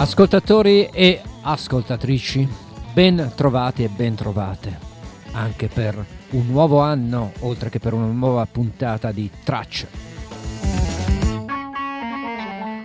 [0.00, 2.48] Ascoltatori e ascoltatrici,
[2.92, 4.78] ben trovati e ben trovate
[5.32, 9.88] anche per un nuovo anno, oltre che per una nuova puntata di Tracce.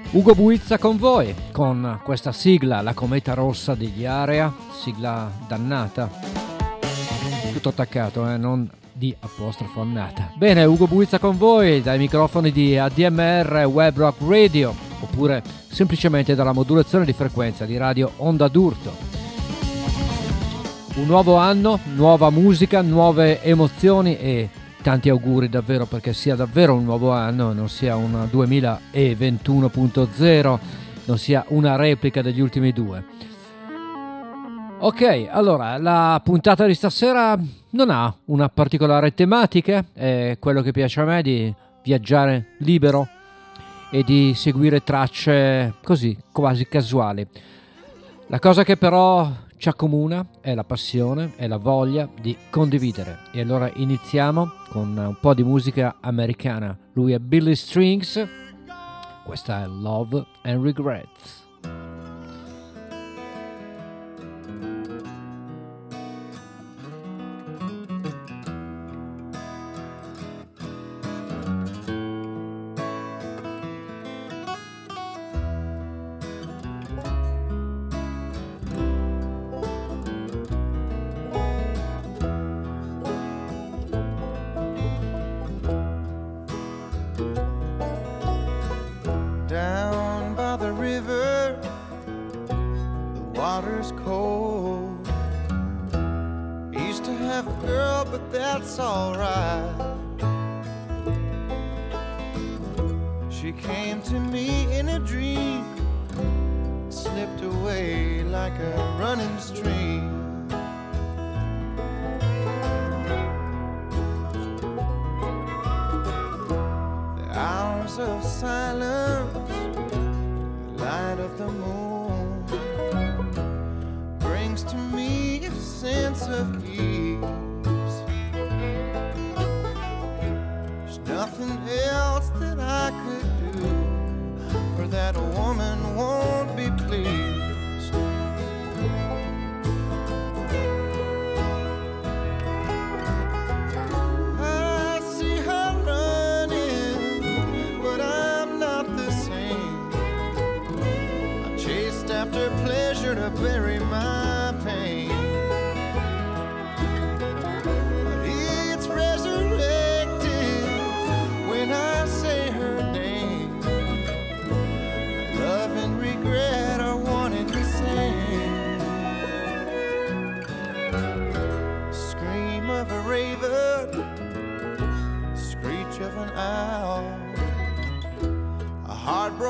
[0.09, 4.51] Ugo Buizza con voi, con questa sigla, la cometa rossa degli Area,
[4.81, 6.09] sigla dannata,
[7.51, 10.31] tutto attaccato, eh, non di apostrofo annata.
[10.35, 14.82] Bene, Ugo Buizza con voi dai microfoni di ADMR Web Rock Radio
[15.13, 19.21] oppure semplicemente dalla modulazione di frequenza di radio Onda d'Urto.
[20.95, 24.49] Un nuovo anno, nuova musica, nuove emozioni e
[24.81, 30.59] tanti auguri davvero perché sia davvero un nuovo anno non sia un 2021.0,
[31.05, 33.05] non sia una replica degli ultimi due.
[34.79, 37.37] Ok, allora la puntata di stasera
[37.69, 43.07] non ha una particolare tematica, è quello che piace a me di viaggiare libero
[43.93, 47.27] e di seguire tracce così, quasi casuali.
[48.25, 53.19] La cosa che però ci accomuna è la passione e la voglia di condividere.
[53.31, 56.75] E allora iniziamo con un po' di musica americana.
[56.93, 58.27] Lui è Billy Strings,
[59.23, 61.42] questa è Love and Regrets.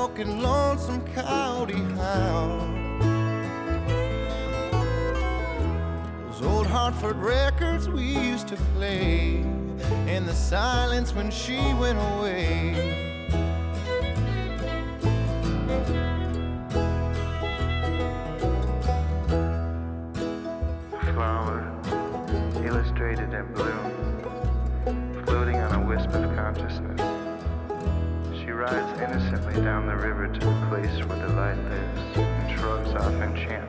[0.04, 3.02] Broken lonesome county hound.
[6.26, 9.36] Those old Hartford records we used to play
[10.06, 13.13] in the silence when she went away.
[29.62, 33.63] down the river to a place where the light lives and shrugs off enchantment.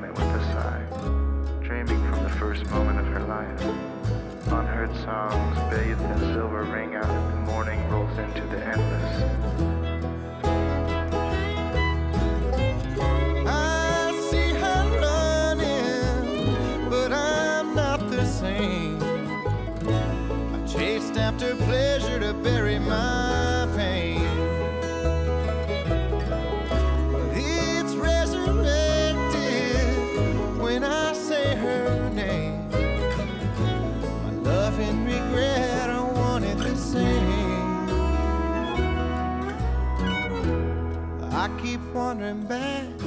[42.24, 42.98] wandering back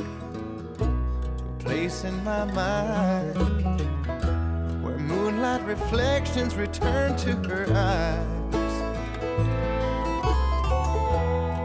[0.77, 3.35] to a place in my mind
[4.83, 8.53] where moonlight reflections return to her eyes.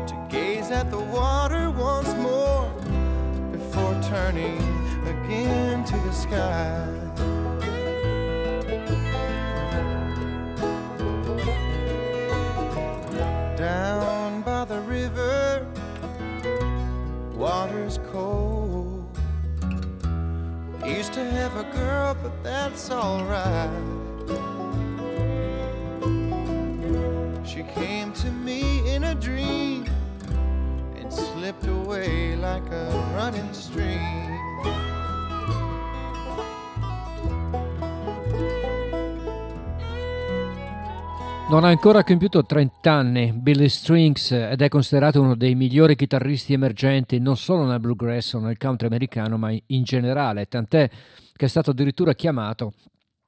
[0.08, 2.70] To gaze at the water once more
[3.52, 4.58] before turning
[5.06, 7.01] again to the sky.
[22.62, 24.01] That's alright.
[41.52, 46.54] Non ha ancora compiuto 30 anni Billy Strings ed è considerato uno dei migliori chitarristi
[46.54, 50.88] emergenti non solo nel bluegrass o nel country americano, ma in generale, tant'è
[51.36, 52.72] che è stato addirittura chiamato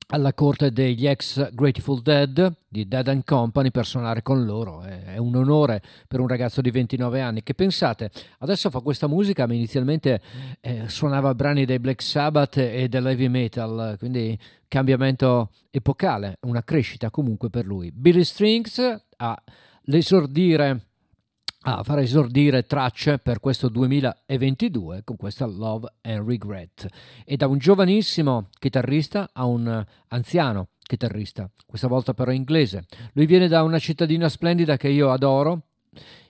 [0.08, 4.82] alla corte degli ex Grateful Dead di Dead and Company per suonare con loro.
[4.82, 9.46] È un onore per un ragazzo di 29 anni che pensate, adesso fa questa musica,
[9.46, 10.20] ma inizialmente
[10.60, 17.50] eh, suonava brani dei Black Sabbath e dell'heavy metal, quindi cambiamento epocale, una crescita comunque
[17.50, 17.92] per lui.
[17.92, 19.42] Billy Strings ha
[19.84, 20.88] l'esordire
[21.66, 26.87] a far esordire tracce per questo 2022 con questa Love and Regret
[27.25, 32.84] e da un giovanissimo chitarrista a un anziano chitarrista, questa volta però inglese.
[33.12, 35.62] Lui viene da una cittadina splendida che io adoro,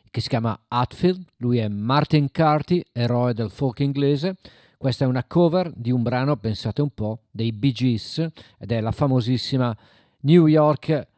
[0.08, 4.36] che si chiama Hatfield, lui è Martin Carty, eroe del folk inglese.
[4.76, 8.18] Questa è una cover di un brano, pensate un po', dei Bee Gees
[8.56, 9.76] ed è la famosissima
[10.20, 11.08] New York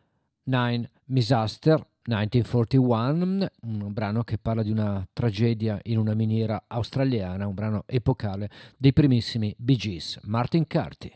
[0.45, 7.55] Nine Misaster 1941, un brano che parla di una tragedia in una miniera australiana, un
[7.55, 11.13] brano epocale dei primissimi Bee Gees, Martin Carty.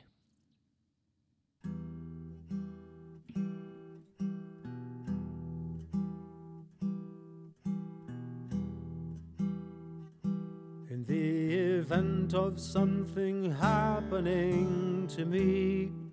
[10.88, 16.09] In the event of something happening to me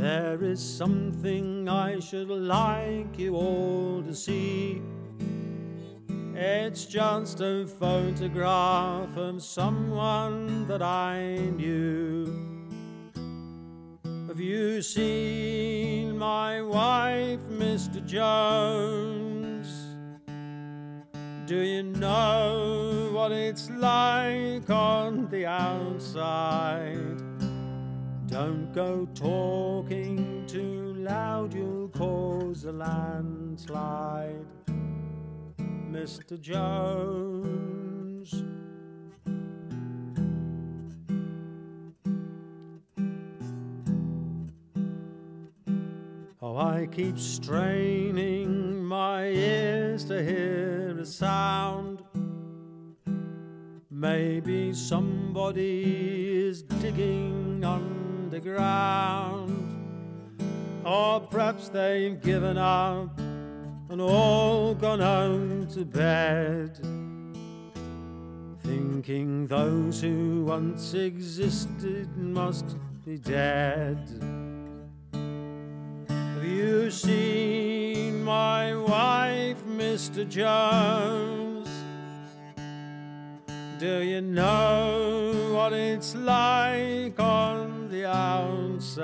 [0.00, 4.80] There is something I should like you all to see.
[6.34, 12.32] It's just a photograph of someone that I knew.
[14.26, 18.02] Have you seen my wife, Mr.
[18.06, 19.68] Jones?
[21.44, 27.29] Do you know what it's like on the outside?
[28.30, 34.46] Don't go talking too loud, you'll cause a landslide.
[35.90, 36.40] Mr.
[36.40, 37.64] Jones.
[46.40, 52.04] Oh, I keep straining my ears to hear a sound.
[53.90, 57.99] Maybe somebody is digging on
[58.30, 59.66] underground.
[60.84, 66.78] Or perhaps they've given up and all gone home to bed.
[68.62, 73.98] Thinking those who once existed must be dead.
[76.08, 80.28] Have you seen my wife, Mr.
[80.28, 81.68] Jones?
[83.80, 89.02] Do you know what it's like on the outside.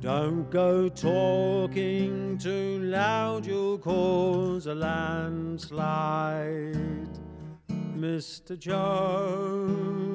[0.00, 5.88] Don't go talking too loud, you'll cause a landslide,
[7.96, 8.56] Mr.
[8.58, 10.11] Jones.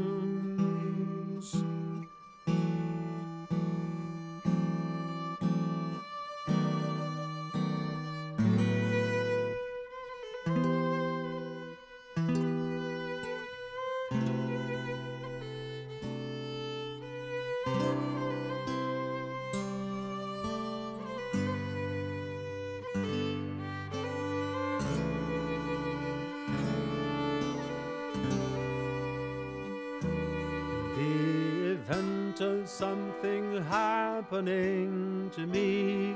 [34.29, 36.13] Happening to me.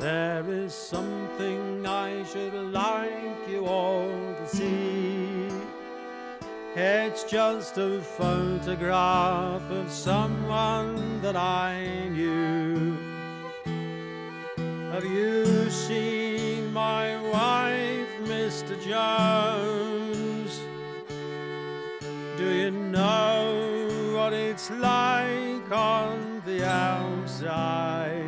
[0.00, 5.46] There is something I should like you all to see.
[6.74, 12.96] It's just a photograph of someone that I knew.
[14.90, 18.74] Have you seen my wife, Mr.
[18.82, 20.60] Jones?
[22.36, 23.41] Do you know?
[24.22, 28.24] What it's like on the outside.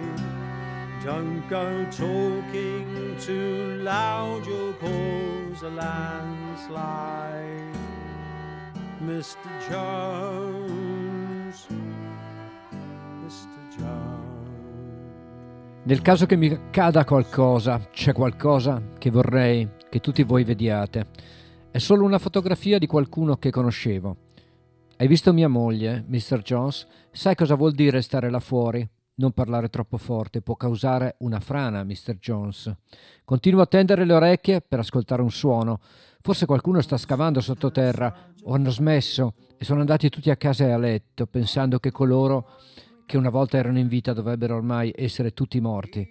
[1.05, 7.03] Don't go talking too loud, you'll cause a landslide.
[9.01, 9.49] Mr.
[9.69, 11.67] Jones.
[15.87, 21.07] Nel caso che mi accada qualcosa, c'è qualcosa che vorrei che tutti voi vediate
[21.71, 24.24] È solo una fotografia di qualcuno che conoscevo.
[24.97, 26.41] Hai visto mia moglie, Mr.
[26.43, 26.87] Jones?
[27.11, 28.89] Sai cosa vuol dire stare là fuori?
[29.17, 32.17] Non parlare troppo forte, può causare una frana, Mr.
[32.21, 32.73] Jones.
[33.25, 35.81] Continuo a tendere le orecchie per ascoltare un suono.
[36.21, 40.71] Forse qualcuno sta scavando sottoterra o hanno smesso e sono andati tutti a casa e
[40.71, 42.51] a letto, pensando che coloro
[43.05, 46.09] che una volta erano in vita dovrebbero ormai essere tutti morti.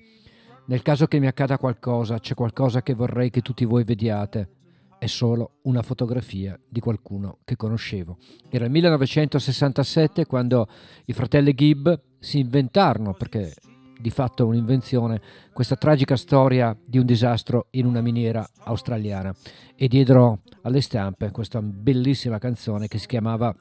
[0.66, 4.62] Nel caso che mi accada qualcosa, c'è qualcosa che vorrei che tutti voi vediate
[5.04, 8.18] è solo una fotografia di qualcuno che conoscevo.
[8.50, 10.66] Era il 1967 quando
[11.06, 13.54] i fratelli Gibb si inventarono, perché
[14.00, 19.36] di fatto è un'invenzione, questa tragica storia di un disastro in una miniera australiana
[19.76, 23.54] e diedero alle stampe questa bellissima canzone che si chiamava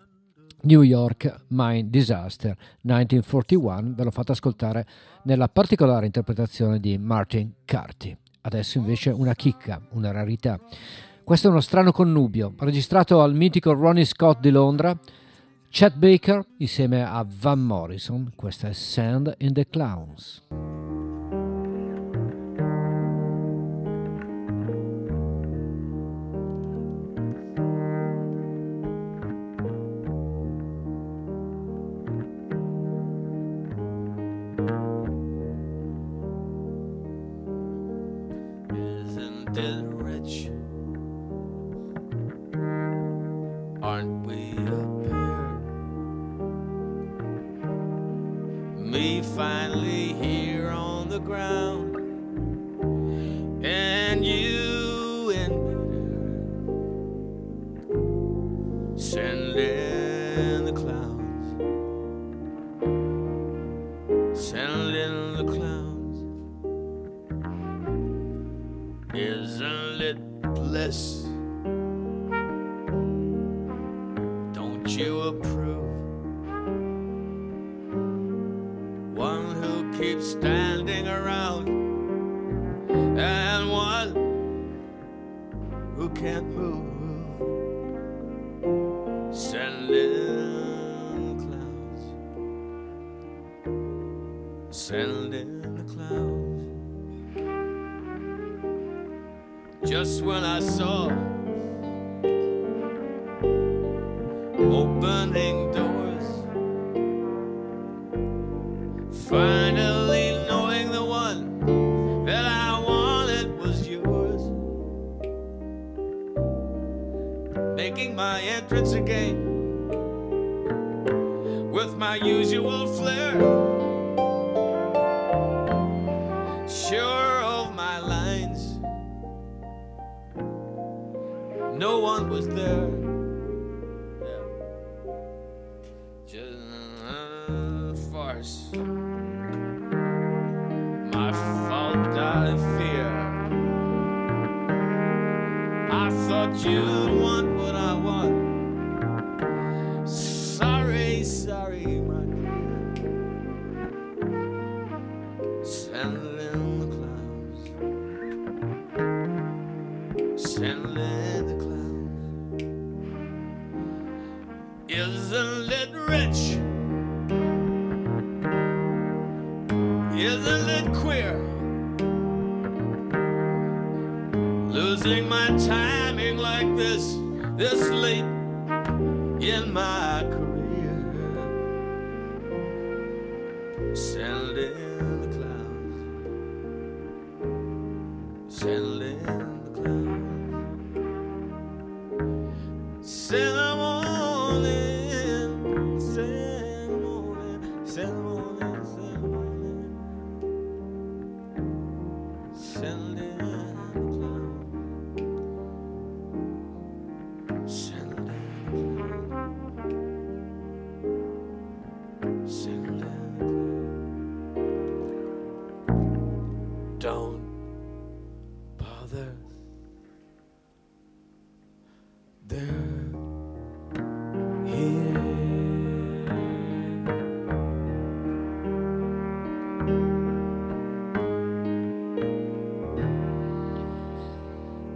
[0.60, 4.86] New York Mine Disaster 1941, ve l'ho fatta ascoltare
[5.24, 8.16] nella particolare interpretazione di Martin Carty.
[8.42, 10.60] Adesso invece una chicca, una rarità.
[11.24, 14.98] Questo è uno strano connubio, registrato al mitico Ronnie Scott di Londra,
[15.68, 20.42] Chet Baker insieme a Van Morrison, questa è Sand in the Clowns.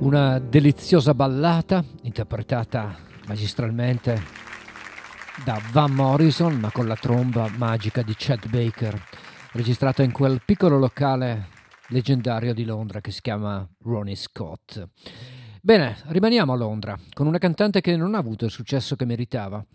[0.06, 2.96] Una deliziosa ballata interpretata
[3.26, 4.22] magistralmente
[5.44, 8.96] da Van Morrison, ma con la tromba magica di Chet Baker,
[9.54, 11.48] registrata in quel piccolo locale
[11.88, 14.88] leggendario di Londra che si chiama Ronnie Scott.
[15.60, 19.66] Bene, rimaniamo a Londra con una cantante che non ha avuto il successo che meritava.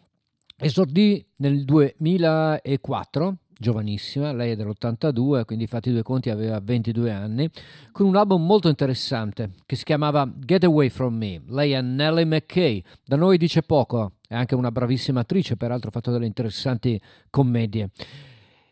[0.55, 7.49] Esordì nel 2004, giovanissima, lei è dell'82, quindi fatti due conti aveva 22 anni,
[7.91, 11.41] con un album molto interessante che si chiamava Get Away From Me.
[11.47, 15.91] Lei è Nellie McKay, da noi dice poco, è anche una bravissima attrice, peraltro ha
[15.91, 16.99] fatto delle interessanti
[17.29, 17.91] commedie.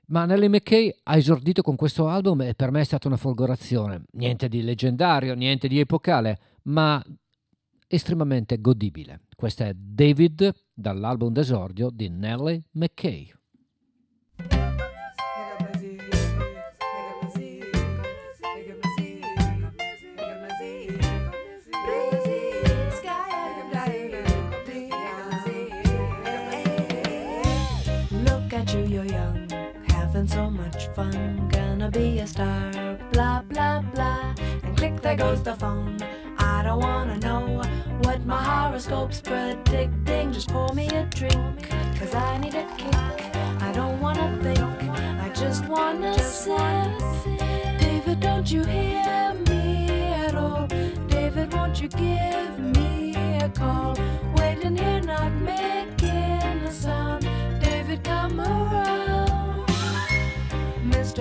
[0.07, 4.05] Ma Nelly McKay ha esordito con questo album e per me è stata una folgorazione.
[4.13, 7.01] Niente di leggendario, niente di epocale, ma
[7.87, 9.21] estremamente godibile.
[9.35, 13.31] Questa è David dall'album d'esordio di Nelly McKay.
[31.91, 32.71] Be a star,
[33.11, 34.35] blah, blah, blah.
[34.63, 35.97] And click, there goes the phone.
[36.37, 37.61] I don't wanna know
[38.03, 40.31] what my horoscope's predicting.
[40.31, 43.35] Just pour me a drink, cause I need a kick.
[43.61, 46.57] I don't wanna think, I just wanna sip.
[47.79, 49.87] David, don't you hear me
[50.25, 50.67] at all?
[51.07, 53.95] David, won't you give me a call?
[54.35, 57.27] Waiting here, not making a sound.
[57.61, 59.08] David, come around.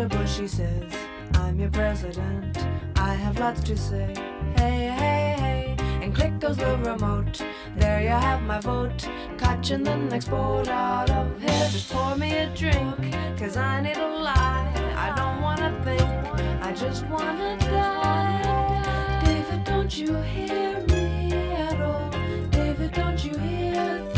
[0.07, 0.49] Mr.
[0.49, 0.93] Says,
[1.35, 2.57] I'm your president.
[2.95, 4.15] I have lots to say.
[4.57, 5.77] Hey, hey, hey.
[6.01, 7.43] And click goes the remote.
[7.77, 9.09] There you have my vote.
[9.39, 11.69] Catching the next boat out of here.
[11.73, 13.13] Just pour me a drink.
[13.39, 14.73] Cause I need a lie.
[14.97, 16.63] I don't wanna think.
[16.63, 19.23] I just wanna die.
[19.25, 22.11] David, don't you hear me at all?
[22.51, 24.18] David, don't you hear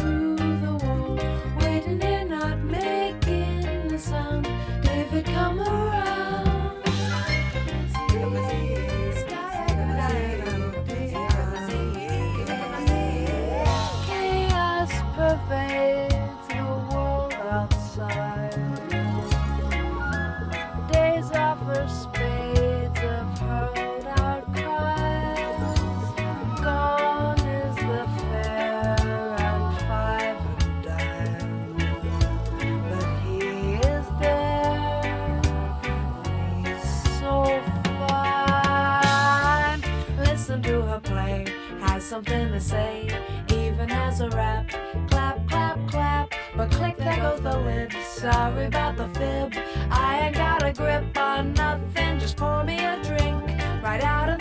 [42.61, 43.09] say.
[43.49, 44.69] Even has a rap.
[45.09, 46.35] Clap, clap, clap.
[46.57, 47.93] But click, there goes the lid.
[48.05, 49.55] Sorry about the fib.
[49.91, 52.19] I ain't got a grip on nothing.
[52.19, 53.43] Just pour me a drink
[53.83, 54.40] right out of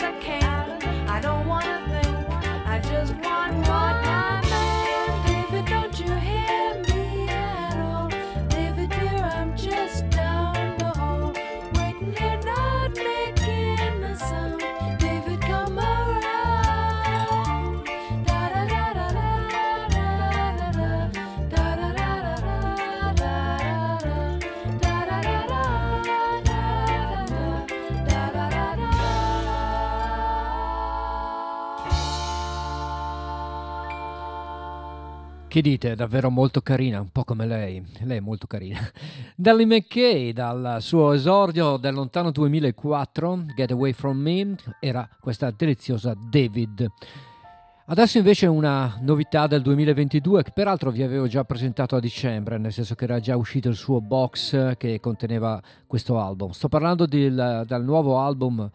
[35.50, 35.90] Che dite?
[35.90, 37.84] È davvero molto carina, un po' come lei.
[38.04, 38.78] Lei è molto carina.
[39.34, 46.14] Dally McKay, dal suo esordio del lontano 2004, Get Away From Me, era questa deliziosa
[46.16, 46.88] David.
[47.90, 52.72] Adesso invece una novità del 2022 che peraltro vi avevo già presentato a dicembre, nel
[52.72, 56.50] senso che era già uscito il suo box che conteneva questo album.
[56.50, 58.70] Sto parlando del, del nuovo album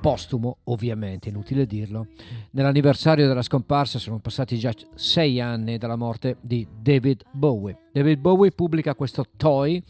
[0.00, 2.06] postumo, ovviamente, inutile dirlo.
[2.52, 7.76] Nell'anniversario della scomparsa sono passati già sei anni dalla morte di David Bowie.
[7.92, 9.82] David Bowie pubblica questo Toy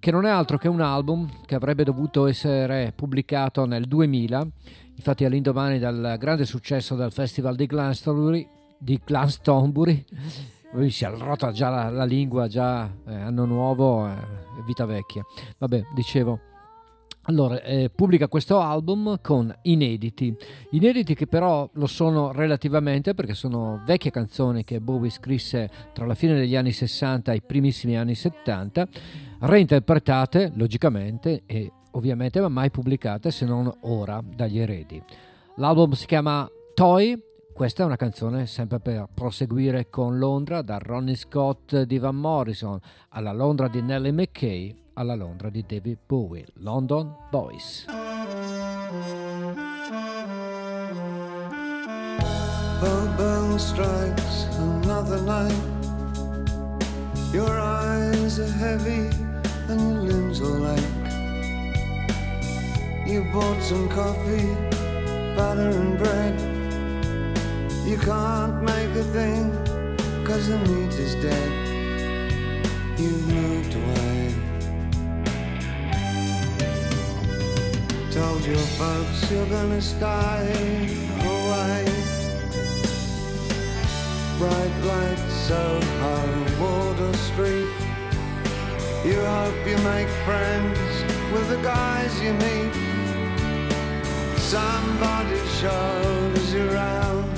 [0.00, 4.46] che non è altro che un album che avrebbe dovuto essere pubblicato nel 2000
[4.96, 10.04] infatti all'indomani del grande successo del festival di Glastonbury, di Glastonbury
[10.88, 14.12] si arrota già la, la lingua, già eh, anno nuovo, eh,
[14.64, 15.24] vita vecchia.
[15.58, 16.38] Vabbè, dicevo,
[17.24, 20.34] allora, eh, pubblica questo album con inediti,
[20.70, 26.14] inediti che però lo sono relativamente perché sono vecchie canzoni che Bowie scrisse tra la
[26.14, 28.88] fine degli anni 60 e i primissimi anni 70,
[29.40, 35.02] reinterpretate logicamente e ovviamente ma mai pubblicate se non ora dagli eredi.
[35.56, 37.18] L'album si chiama Toy,
[37.52, 42.78] questa è una canzone sempre per proseguire con Londra, da Ronnie Scott di Van Morrison
[43.10, 47.86] alla Londra di Nellie McKay alla Londra di David Bowie, London Boys.
[52.80, 55.79] The bell strikes another night.
[57.32, 59.08] Your eyes are heavy
[59.68, 60.80] and your limbs are lank.
[63.06, 64.52] You bought some coffee,
[65.36, 66.40] butter and bread.
[67.86, 69.52] You can't make a thing,
[70.24, 71.52] cause the meat is dead.
[72.98, 74.34] You've moved away.
[78.10, 81.39] Told your folks you're gonna stay away.
[84.40, 86.14] Bright lights, of Soho,
[86.62, 87.68] Water Street.
[89.04, 90.78] You hope you make friends
[91.30, 92.72] with the guys you meet.
[94.38, 97.30] Somebody shows you around.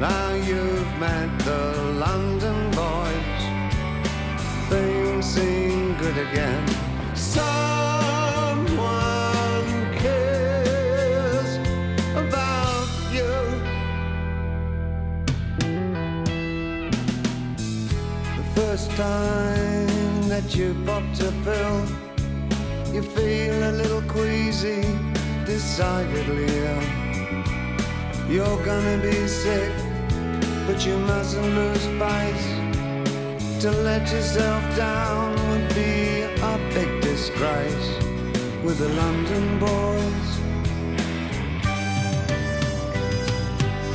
[0.00, 3.40] Now you've met the London boys.
[4.68, 6.66] Things seem good again.
[7.14, 7.97] Someone
[18.98, 21.78] time that you popped a pill,
[22.92, 24.82] you feel a little queasy,
[25.46, 26.82] decidedly ill.
[28.28, 29.72] You're gonna be sick,
[30.66, 32.48] but you mustn't lose face.
[33.62, 37.90] To let yourself down would be a big disgrace
[38.64, 40.28] with the London boys.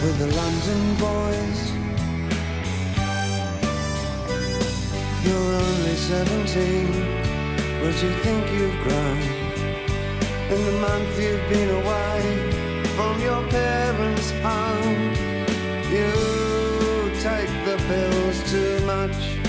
[0.02, 1.73] With the London boys.
[5.24, 6.88] You're only 17,
[7.82, 9.20] but you think you've grown.
[10.54, 12.22] In the month you've been away
[12.96, 15.14] from your parents' home,
[15.92, 16.12] you
[17.22, 19.44] take the pills too much.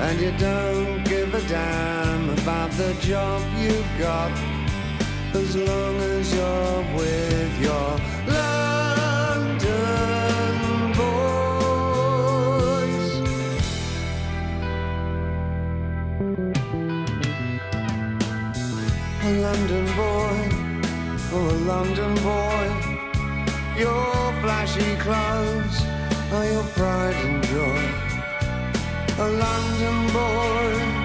[0.00, 4.32] And you don't give a damn about the job you've got
[5.34, 8.59] As long as you're with your London
[19.30, 20.38] A London boy,
[21.32, 22.66] oh a London boy.
[23.78, 25.76] Your flashy clothes
[26.32, 27.84] are your pride and joy.
[29.24, 30.99] A London boy,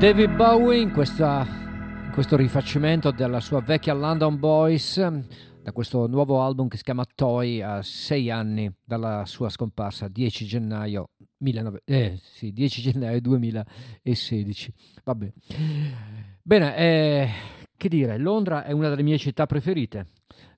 [0.00, 1.46] David Bowie in, questa-
[2.06, 4.98] in questo rifacimento della sua vecchia London Boys
[5.62, 10.46] da questo nuovo album che si chiama Toy a sei anni dalla sua scomparsa 10
[10.46, 14.72] gennaio, 19 eh, sì, 10 gennaio 2016
[15.04, 15.32] vabbè.
[16.40, 17.30] Bene eh,
[17.76, 20.06] che dire Londra è una delle mie città preferite.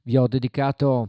[0.03, 1.09] Vi ho dedicato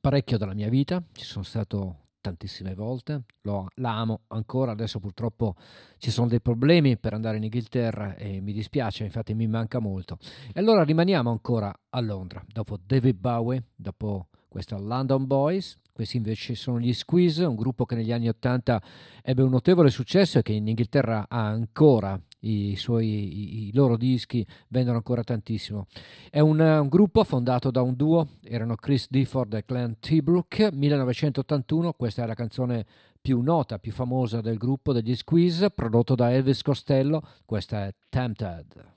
[0.00, 5.56] parecchio della mia vita ci sono stato tantissime volte, lo, la amo ancora, adesso purtroppo
[5.98, 10.16] ci sono dei problemi per andare in Inghilterra e mi dispiace, infatti mi manca molto.
[10.54, 16.54] E allora rimaniamo ancora a Londra, dopo David Bowie, dopo questa London Boys, questi invece
[16.54, 18.82] sono gli Squeeze, un gruppo che negli anni 80
[19.22, 23.96] ebbe un notevole successo e che in Inghilterra ha ancora i, suoi, i, i loro
[23.96, 25.86] dischi vendono ancora tantissimo.
[26.30, 31.92] È un, un gruppo fondato da un duo, erano Chris Difford e Glenn T-Brook, 1981,
[31.92, 32.84] questa è la canzone
[33.20, 38.91] più nota, più famosa del gruppo degli Squeeze, prodotto da Elvis Costello, questa è Tempted.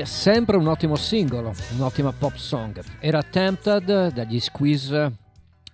[0.00, 2.82] È sempre un ottimo singolo, un'ottima pop song.
[3.00, 5.10] Era Tempted dagli Squeeze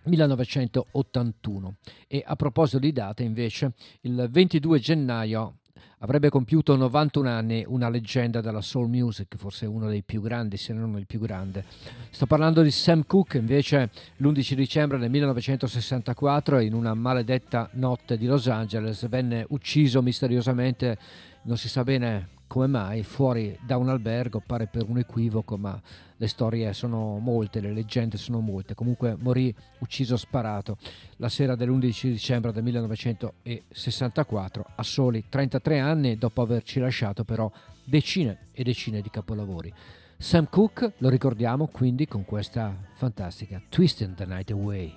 [0.04, 1.74] 1981
[2.06, 5.56] e a proposito di date invece il 22 gennaio
[5.98, 10.72] avrebbe compiuto 91 anni una leggenda della soul music, forse uno dei più grandi, se
[10.72, 11.64] non il più grande.
[12.10, 18.26] Sto parlando di Sam Cooke, invece l'11 dicembre del 1964 in una maledetta notte di
[18.26, 20.96] Los Angeles venne ucciso misteriosamente,
[21.42, 25.80] non si sa bene come mai, fuori da un albergo, pare per un equivoco, ma
[26.18, 28.74] le storie sono molte, le leggende sono molte.
[28.74, 30.76] Comunque morì ucciso sparato
[31.16, 37.50] la sera dell'11 dicembre del 1964 a soli 33 anni dopo averci lasciato però
[37.84, 39.72] decine e decine di capolavori.
[40.18, 44.92] Sam Cooke lo ricordiamo quindi con questa fantastica Twisting the Night Away.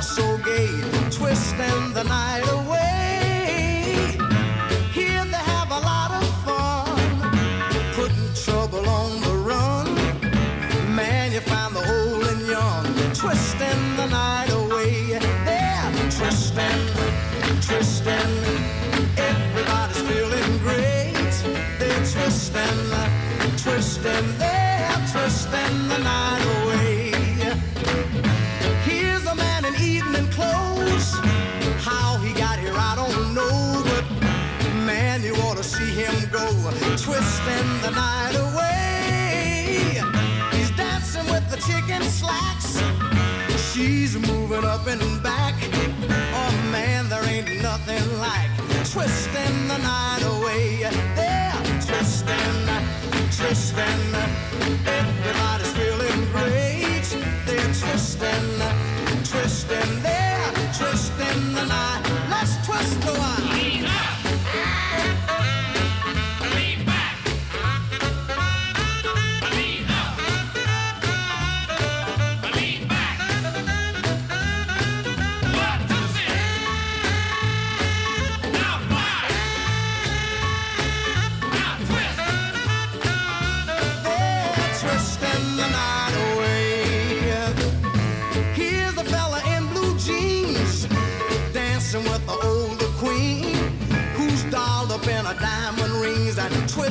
[0.00, 0.70] Are so gay,
[1.10, 4.16] twisting the night away.
[4.94, 6.96] Here they have a lot of fun,
[7.92, 9.86] putting trouble on the run.
[10.96, 15.18] Man, you find the old and young, twisting the night away.
[15.48, 16.82] They're twisting,
[17.68, 18.32] twisting.
[19.30, 21.34] Everybody's feeling great.
[21.78, 22.80] They're twisting,
[23.64, 24.26] twisting.
[24.38, 26.39] They're twisting the night
[37.10, 40.00] twisting the night away.
[40.52, 42.80] He's dancing with the chicken slacks.
[43.72, 45.56] She's moving up and back.
[46.40, 48.52] Oh man, there ain't nothing like
[48.92, 50.86] twisting the night away.
[51.18, 52.58] They're twisting,
[53.38, 54.02] twisting.
[54.86, 57.08] Everybody's feeling great.
[57.44, 58.50] They're twisting,
[59.30, 59.92] twisting.
[60.06, 62.02] They're twisting the night.
[62.30, 64.19] Let's twist a while.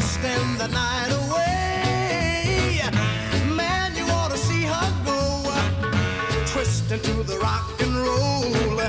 [0.10, 2.82] And twisting the night away.
[3.56, 5.44] Man, you ought to see her go
[6.46, 8.80] twisting to the rock and roll.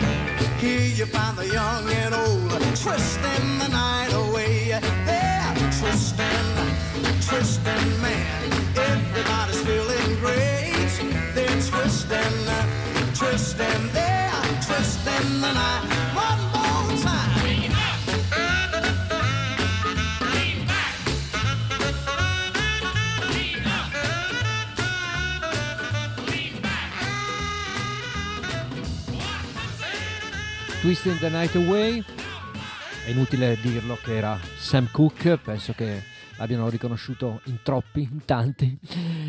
[0.59, 4.79] Here you find the young and old twisting the night away.
[5.07, 6.49] They're twisting,
[7.29, 8.53] twisting, man.
[8.77, 10.91] Everybody's feeling great.
[11.35, 12.37] They're twisting,
[13.15, 16.50] twisting, they're twisting the night.
[30.81, 32.03] Twisting the Night Away.
[33.05, 36.03] È inutile dirlo che era Sam Cooke, penso che
[36.39, 38.79] l'abbiano riconosciuto in troppi, in tanti,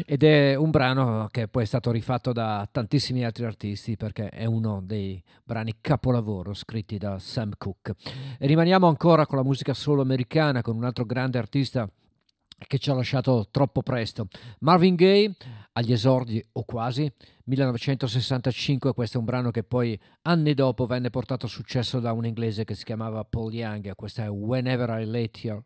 [0.05, 4.45] ed è un brano che poi è stato rifatto da tantissimi altri artisti perché è
[4.45, 7.95] uno dei brani capolavoro scritti da Sam Cooke.
[8.39, 11.85] E rimaniamo ancora con la musica solo americana, con un altro grande artista
[12.65, 14.27] che ci ha lasciato troppo presto.
[14.59, 15.35] Marvin Gaye
[15.73, 17.11] agli esordi o quasi
[17.51, 22.25] 1965, questo è un brano che poi anni dopo venne portato a successo da un
[22.25, 25.61] inglese che si chiamava Paul Young, questa è Whenever I Lay Your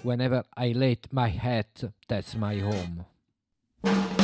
[0.00, 4.23] Whenever I Lay My Hat, That's My Home.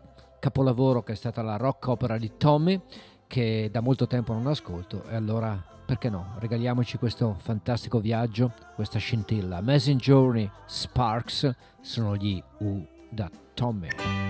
[0.48, 2.80] capolavoro che è stata la rock opera di Tommy,
[3.28, 6.36] che da molto tempo non ascolto, e allora perché no?
[6.40, 9.58] Regaliamoci questo fantastico viaggio, questa scintilla.
[9.58, 14.27] Amazing Journey Sparks sono gli U da Tommy.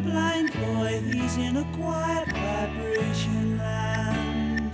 [0.00, 4.72] Blind boy, he's in a quiet vibration land.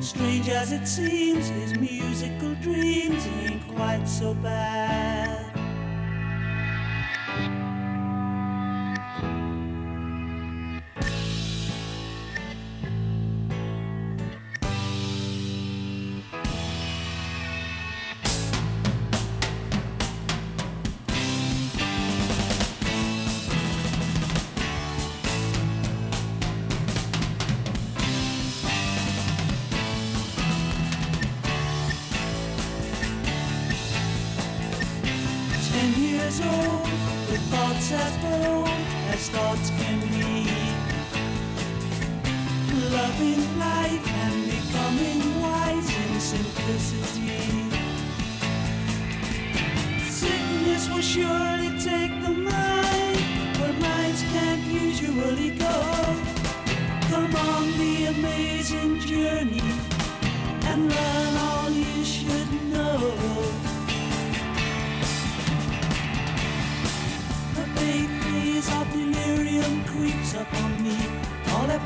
[0.00, 5.19] Strange as it seems, his musical dreams ain't quite so bad.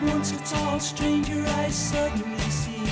[0.07, 2.87] Once a tall stranger I suddenly see.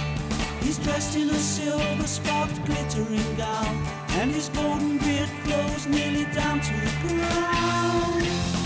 [0.60, 3.86] He's dressed in a silver sparked glittering gown,
[4.18, 8.61] and his golden beard flows nearly down to the ground.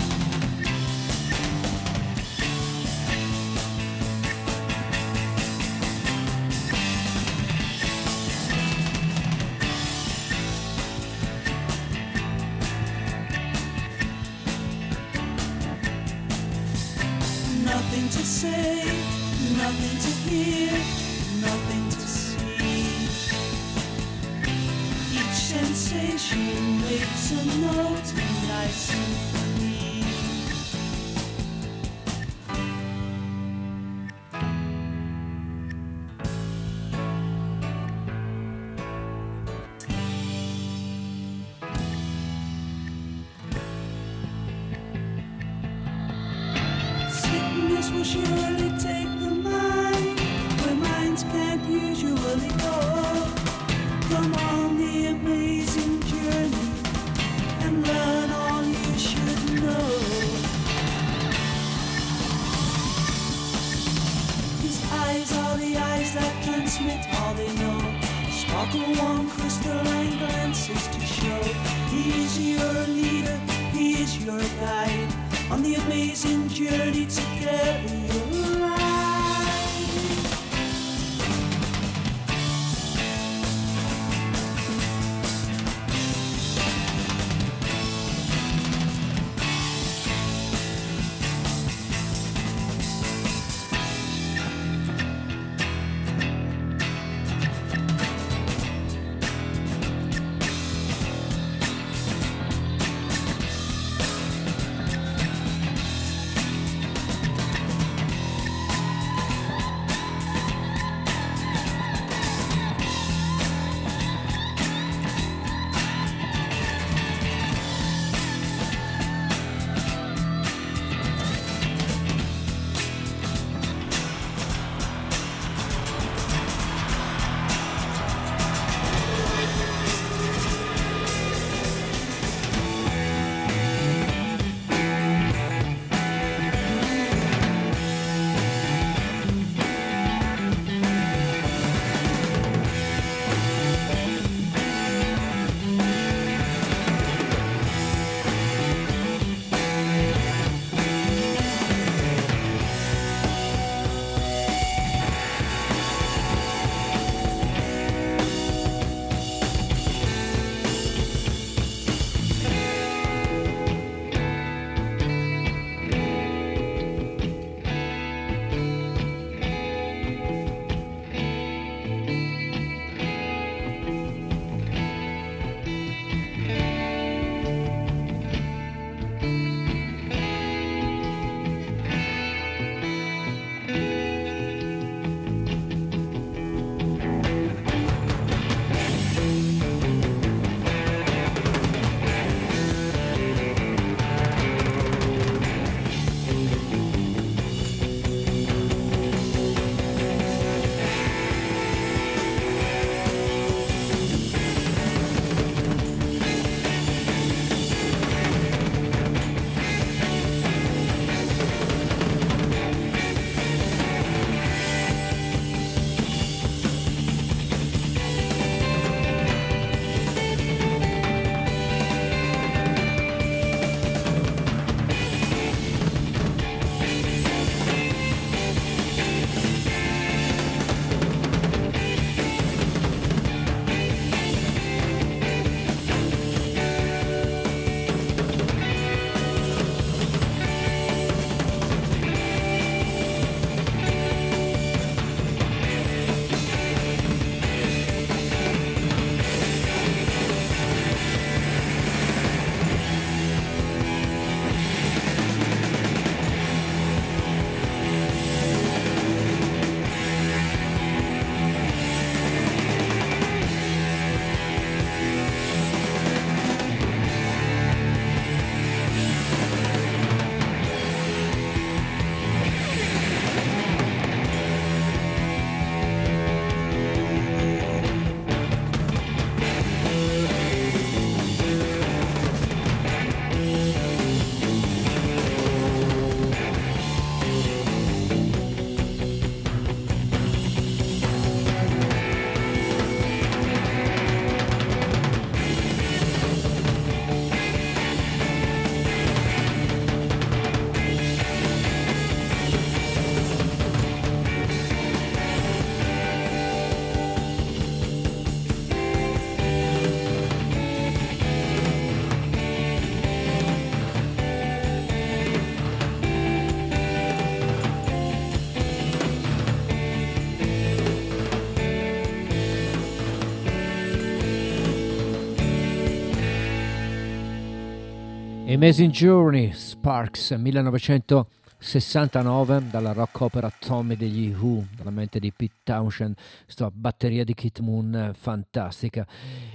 [328.57, 336.15] Amazing Journey, Sparks, 1969, dalla rock opera Tommy degli Who, dalla mente di Pete Townshend,
[336.47, 339.05] sta batteria di Kit Moon eh, fantastica.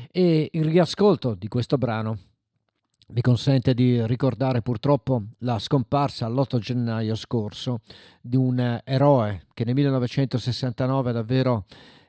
[0.09, 2.17] E il riascolto di questo brano
[3.09, 7.81] mi consente di ricordare purtroppo la scomparsa l'8 gennaio scorso
[8.21, 11.65] di un eroe che nel 1969 davvero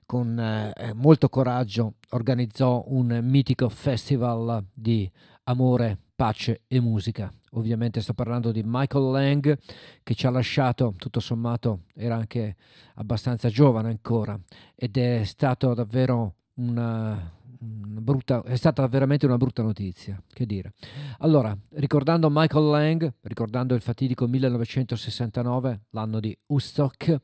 [0.05, 5.11] con eh, molto coraggio organizzò un mitico festival di
[5.45, 7.31] amore, pace e musica.
[7.51, 9.57] Ovviamente sto parlando di Michael Lang
[10.01, 12.55] che ci ha lasciato, tutto sommato era anche
[12.95, 14.39] abbastanza giovane ancora
[14.75, 20.73] ed è stato davvero una, una brutta, è stata veramente una brutta notizia, che dire.
[21.19, 27.21] Allora, ricordando Michael Lang, ricordando il fatidico 1969, l'anno di Woodstock,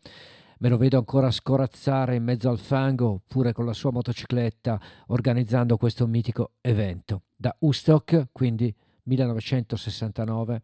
[0.60, 5.78] me lo vedo ancora scorazzare in mezzo al fango oppure con la sua motocicletta organizzando
[5.78, 7.24] questo mitico evento.
[7.36, 10.64] Da Woodstock, quindi 1969,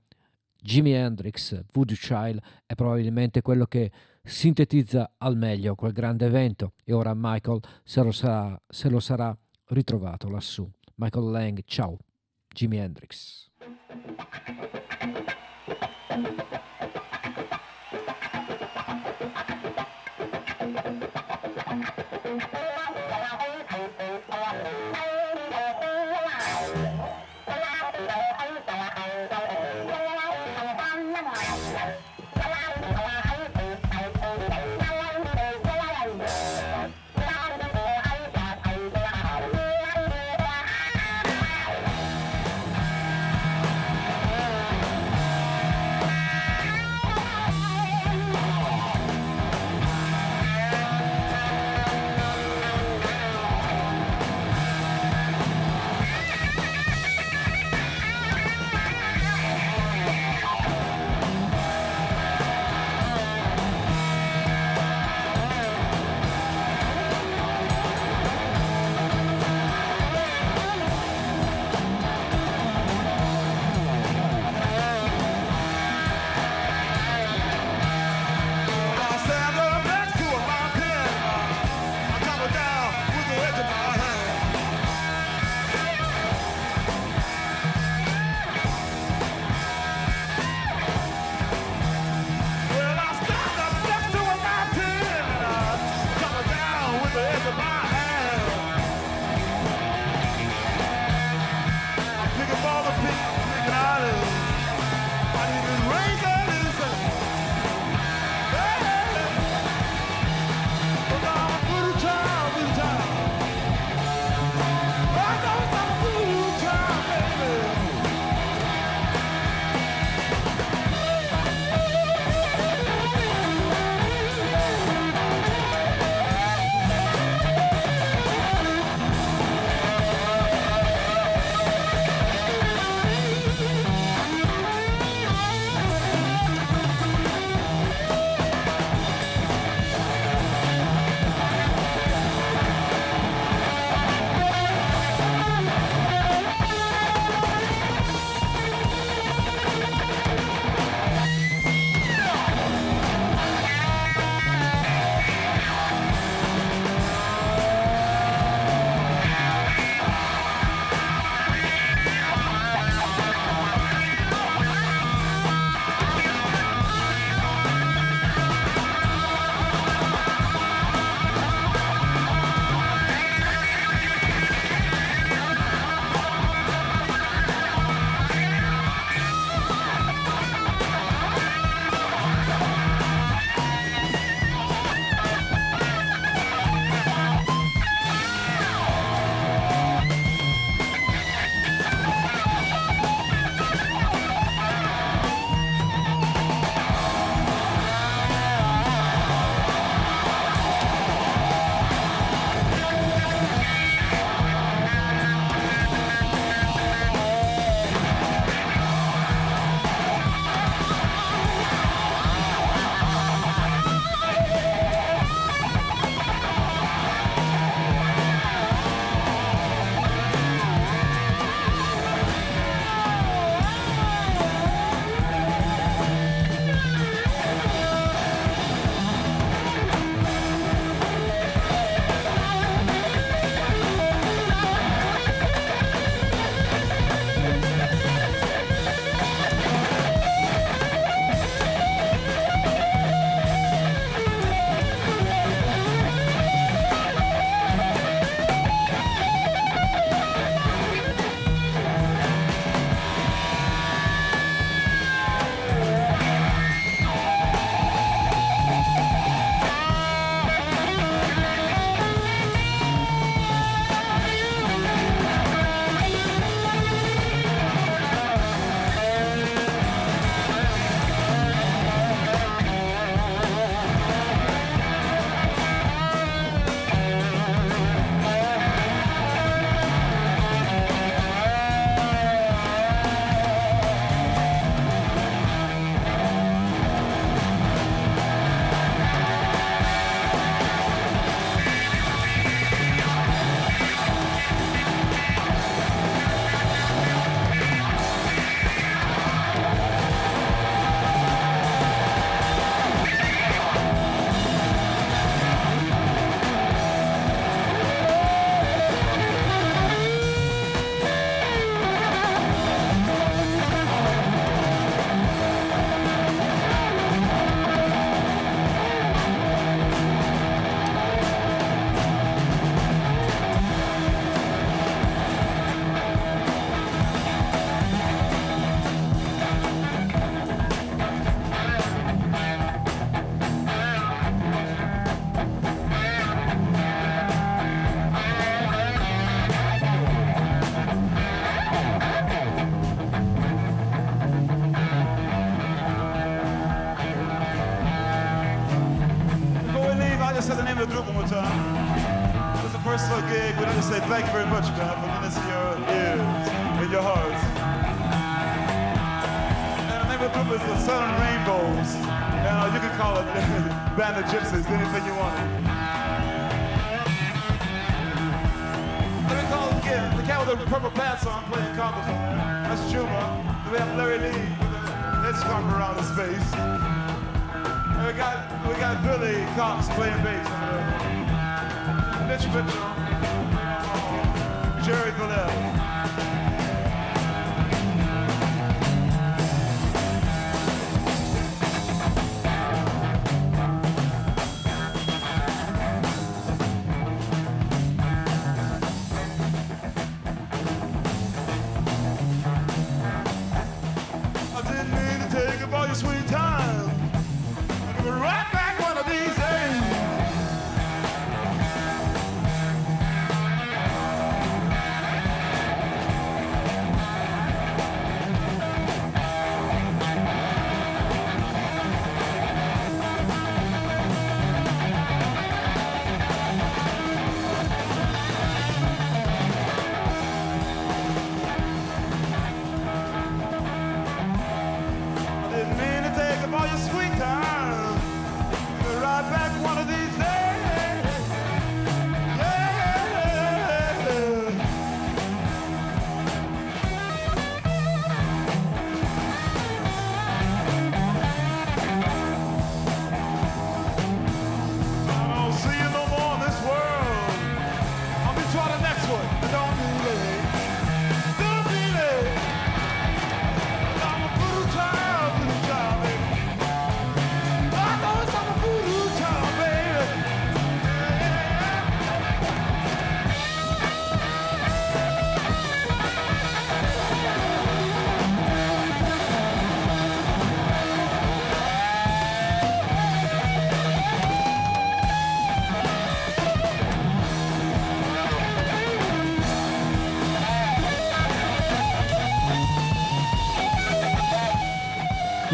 [0.62, 3.92] Jimi Hendrix, Voodoo Child è probabilmente quello che
[4.24, 9.36] sintetizza al meglio quel grande evento e ora Michael se lo sarà, se lo sarà
[9.68, 10.70] ritrovato lassù.
[10.96, 11.98] Michael Lang, ciao,
[12.48, 13.50] Jimi Hendrix.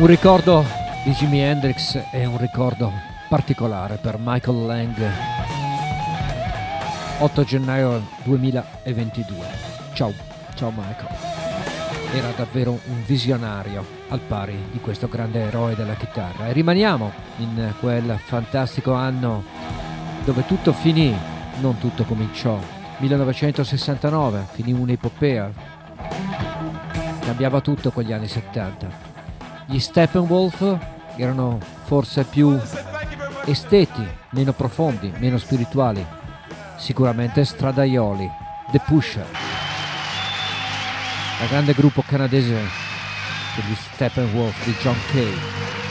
[0.02, 0.66] Un ricordo
[1.04, 2.92] di Jimi Hendrix è un ricordo
[3.30, 4.96] particolare per Michael Lang.
[7.20, 9.38] 8 gennaio 2022.
[9.94, 10.12] Ciao,
[10.56, 11.16] ciao Michael.
[12.16, 16.48] Era davvero un visionario al pari di questo grande eroe della chitarra.
[16.48, 19.44] E rimaniamo in quel fantastico anno
[20.26, 21.16] dove tutto finì,
[21.60, 22.58] non tutto cominciò.
[22.98, 25.52] 1969 finì un'epopea.
[27.20, 29.11] Cambiava tutto con gli anni 70
[29.72, 30.78] gli Steppenwolf
[31.16, 32.60] erano forse più
[33.46, 36.06] esteti, meno profondi, meno spirituali,
[36.76, 38.30] sicuramente stradaioli,
[38.74, 39.26] The Pusher.
[41.42, 42.54] il grande gruppo canadese
[43.56, 45.91] degli Steppenwolf di John Kay.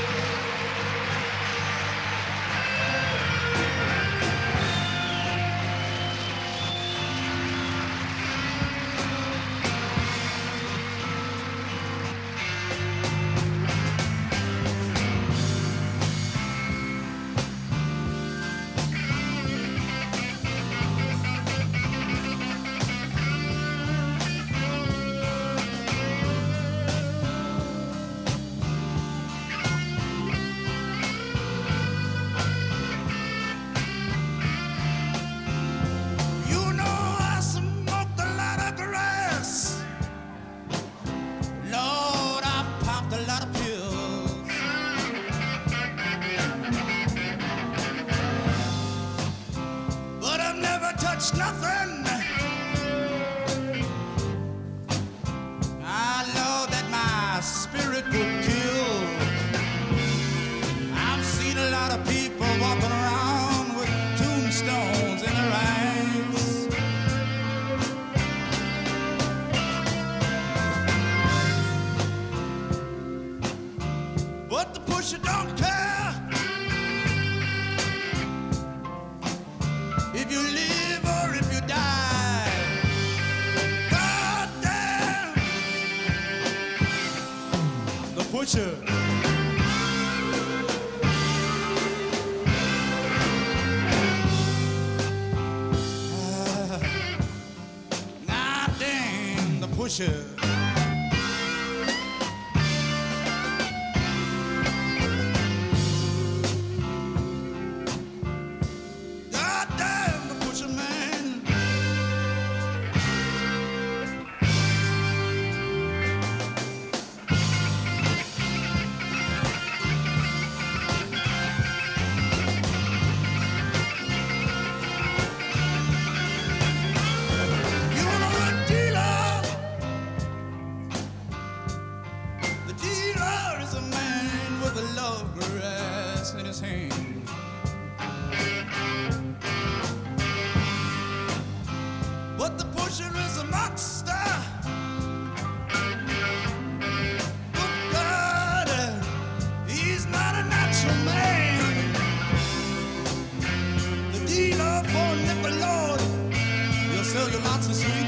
[157.61, 158.00] Lots of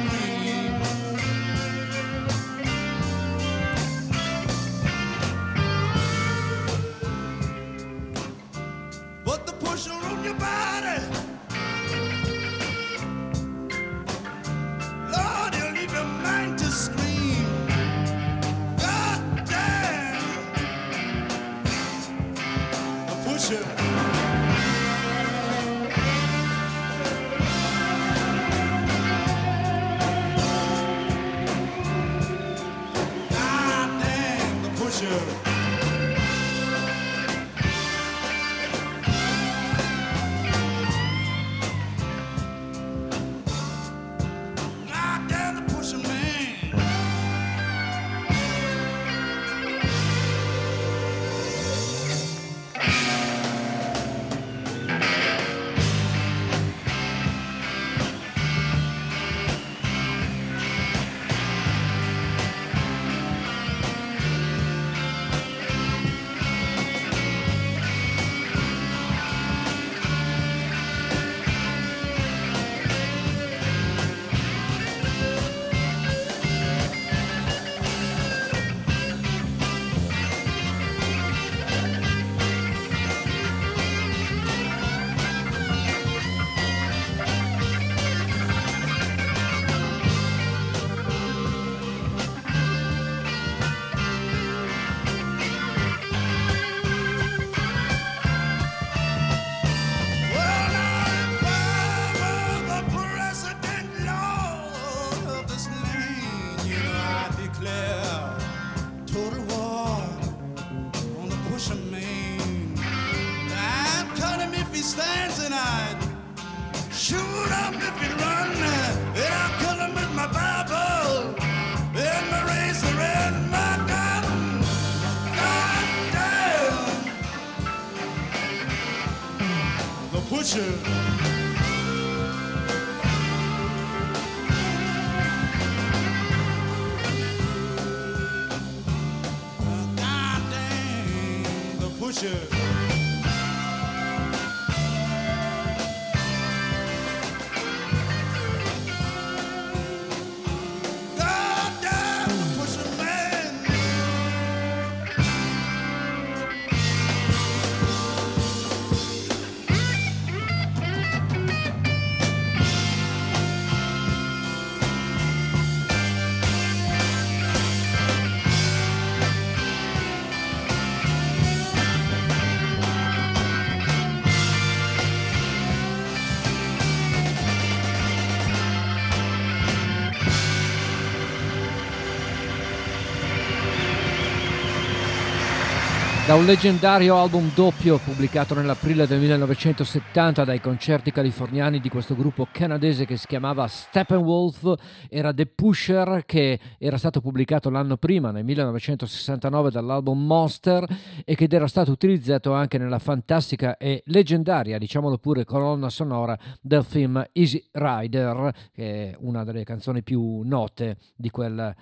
[186.32, 192.48] Da un leggendario album doppio pubblicato nell'aprile del 1970 dai concerti californiani di questo gruppo
[192.50, 194.72] canadese che si chiamava Steppenwolf
[195.10, 200.86] era The Pusher che era stato pubblicato l'anno prima nel 1969 dall'album Monster
[201.22, 206.82] e che era stato utilizzato anche nella fantastica e leggendaria, diciamolo pure, colonna sonora del
[206.82, 211.74] film Easy Rider che è una delle canzoni più note di quel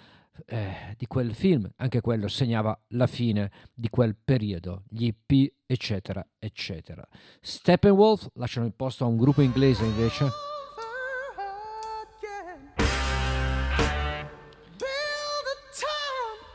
[0.46, 6.26] eh, di quel film, anche quello segnava la fine di quel periodo, gli EP, eccetera,
[6.38, 7.06] eccetera.
[7.40, 10.28] Steppenwolf lasciano il posto a un gruppo inglese invece.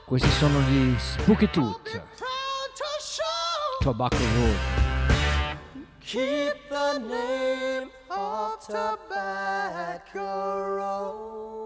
[0.06, 2.04] Questi sono gli Spooky Tooth,
[3.80, 4.86] Tobacco Road.
[6.00, 10.20] Keep the name of Tobacco
[10.76, 11.65] Road.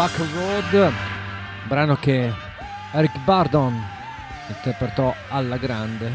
[0.00, 0.92] Tobacco Road,
[1.68, 2.32] brano che
[2.92, 3.78] Eric Bardon
[4.48, 6.06] interpretò alla grande.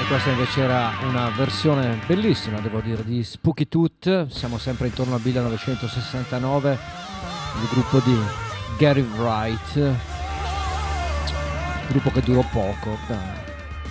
[0.00, 4.26] E questa invece era una versione bellissima, devo dire, di Spooky Tooth.
[4.30, 6.78] Siamo sempre intorno al 1969,
[7.60, 8.18] il gruppo di
[8.76, 9.94] Gary Wright,
[11.86, 12.98] gruppo che durò poco.
[13.06, 13.41] dai.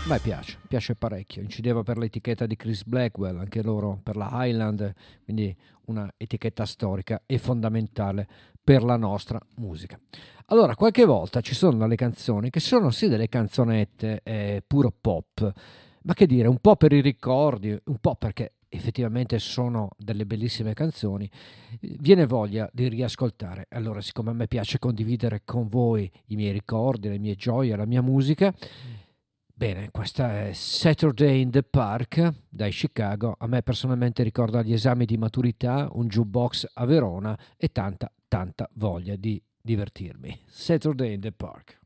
[0.08, 1.43] Me piace, piace parecchio.
[1.43, 4.93] Incideva per l'etichetta di Chris Blackwell, anche loro per la Highland,
[5.24, 8.28] quindi una etichetta storica e fondamentale
[8.64, 9.99] per la nostra musica.
[10.47, 15.54] Allora, qualche volta ci sono delle canzoni che sono sì delle canzonette eh, puro pop,
[16.02, 20.74] ma che dire, un po' per i ricordi, un po' perché effettivamente sono delle bellissime
[20.74, 21.30] canzoni,
[21.80, 23.68] viene voglia di riascoltare.
[23.70, 27.86] Allora, siccome a me piace condividere con voi i miei ricordi, le mie gioie, la
[27.86, 28.54] mia musica,
[29.62, 33.36] Bene, questa è Saturday in the Park dai Chicago.
[33.38, 38.68] A me personalmente ricorda gli esami di maturità, un jukebox a Verona e tanta, tanta
[38.74, 40.45] voglia di divertirmi.
[40.47, 41.80] Saturday in the Park.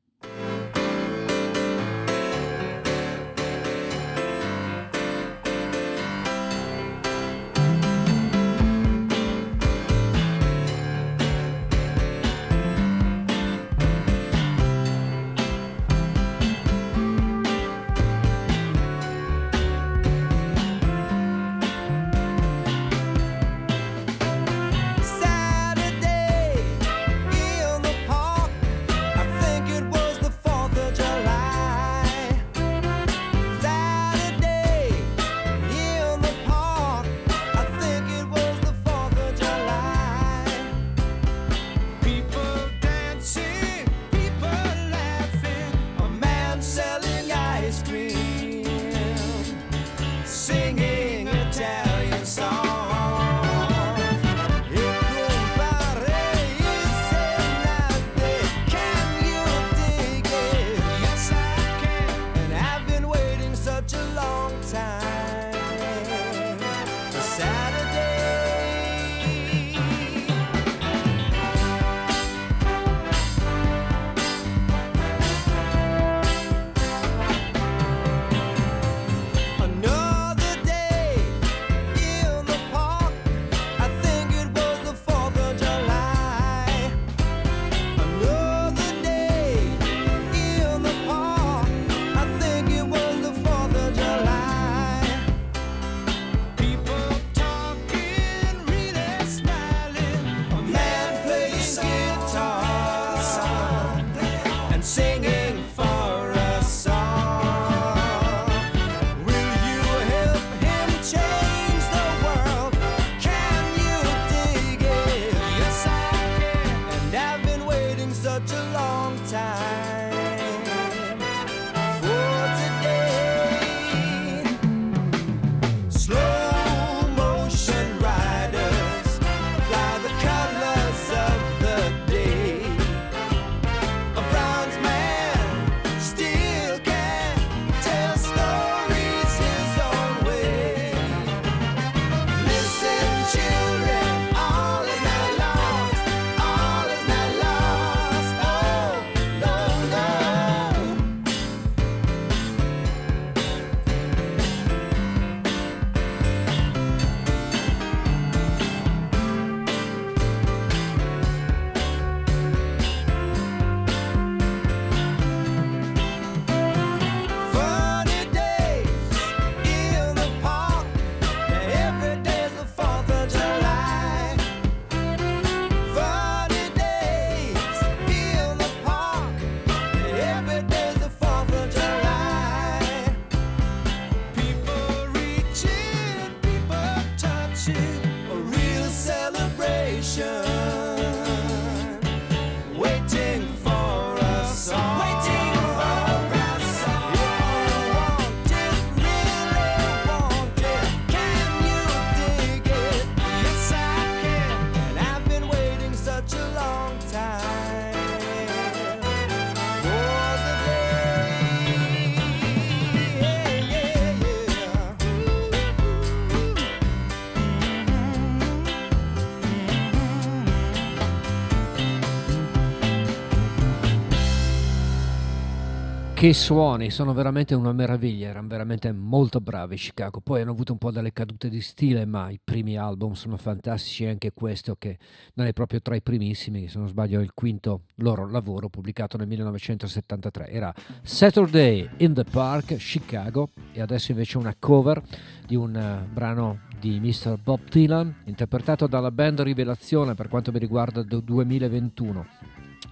[226.25, 230.21] Che suoni, sono veramente una meraviglia, erano veramente molto bravi Chicago.
[230.21, 234.07] Poi hanno avuto un po' delle cadute di stile, ma i primi album sono fantastici,
[234.07, 234.97] anche questo che
[235.35, 239.17] non è proprio tra i primissimi, se non sbaglio è il quinto loro lavoro pubblicato
[239.17, 240.49] nel 1973.
[240.49, 240.73] Era
[241.03, 245.03] Saturday in the Park, Chicago, e adesso invece una cover
[245.45, 247.37] di un eh, brano di Mr.
[247.37, 252.25] Bob Dylan, interpretato dalla band Rivelazione per quanto mi riguarda del 2021.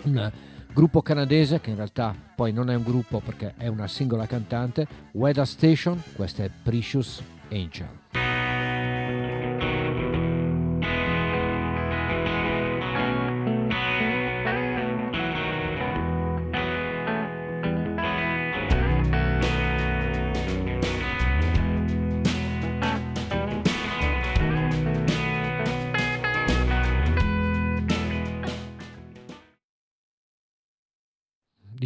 [0.03, 0.31] Un
[0.73, 4.87] gruppo canadese che in realtà poi non è un gruppo perché è una singola cantante,
[5.11, 7.21] Weather Station, questa è Precious
[7.51, 8.02] Angel.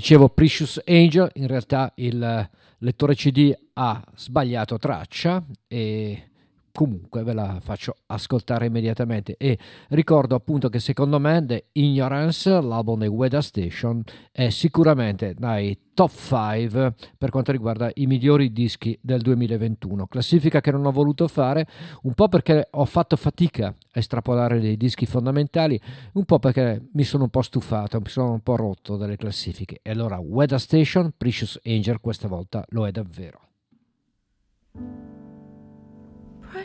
[0.08, 6.30] Dicevo Precious Angel, in realtà il lettore CD ha sbagliato traccia e
[6.78, 9.58] comunque ve la faccio ascoltare immediatamente e
[9.90, 16.12] ricordo appunto che secondo me The Ignorance, l'album dei Weather Station, è sicuramente dai top
[16.12, 20.06] 5 per quanto riguarda i migliori dischi del 2021.
[20.06, 21.66] Classifica che non ho voluto fare,
[22.04, 25.82] un po' perché ho fatto fatica a estrapolare dei dischi fondamentali,
[26.14, 29.80] un po' perché mi sono un po' stufato, mi sono un po' rotto dalle classifiche.
[29.82, 33.46] E allora Weather Station, Precious Angel questa volta lo è davvero.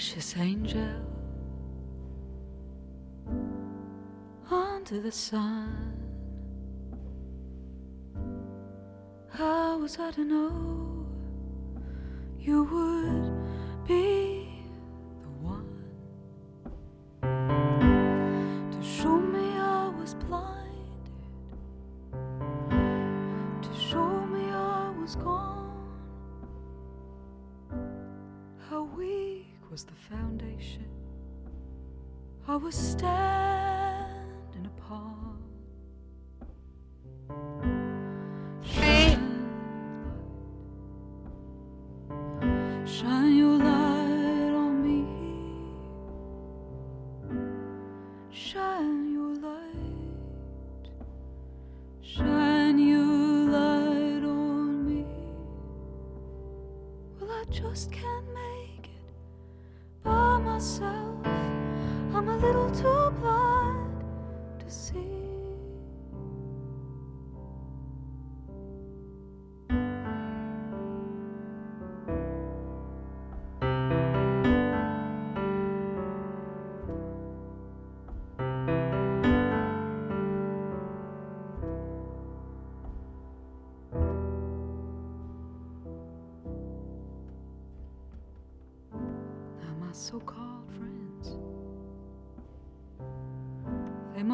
[0.03, 0.97] Precious angel
[4.51, 5.97] under the sun.
[9.31, 11.07] How was I to know
[12.37, 14.49] you would be
[15.23, 15.69] the one
[18.73, 21.13] to show me I was blinded,
[23.63, 25.52] to show me I was gone?
[29.73, 30.85] Was the foundation
[32.47, 35.39] I was standing upon.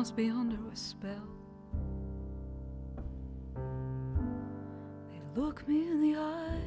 [0.08, 1.28] Must be under a spell.
[5.12, 6.62] They look me in the eye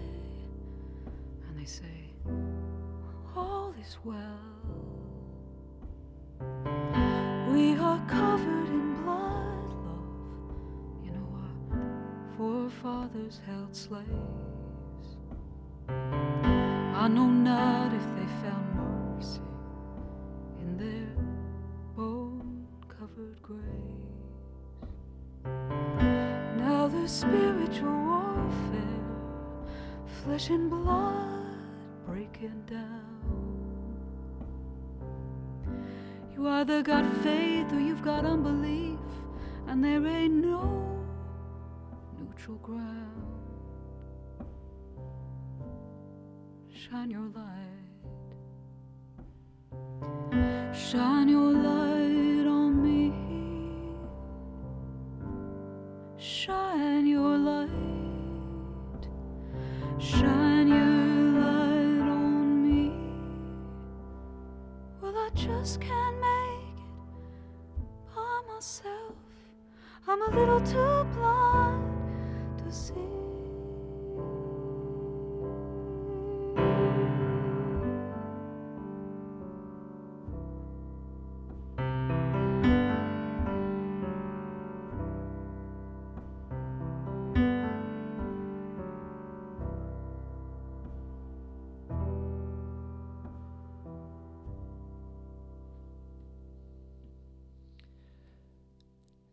[1.48, 2.14] and they say,
[3.36, 4.46] All is well.
[7.52, 11.04] We are covered in blood, love.
[11.04, 15.18] You know, our forefathers held slaves.
[15.90, 18.21] I know not if they
[23.42, 23.62] graves.
[26.58, 29.02] Now the spiritual warfare,
[30.24, 31.58] flesh and blood
[32.06, 33.02] breaking down.
[36.34, 39.00] You either got faith or you've got unbelief,
[39.68, 41.04] and there ain't no
[42.20, 43.12] neutral ground.
[46.70, 47.72] Shine your light.
[50.74, 51.81] Shine your light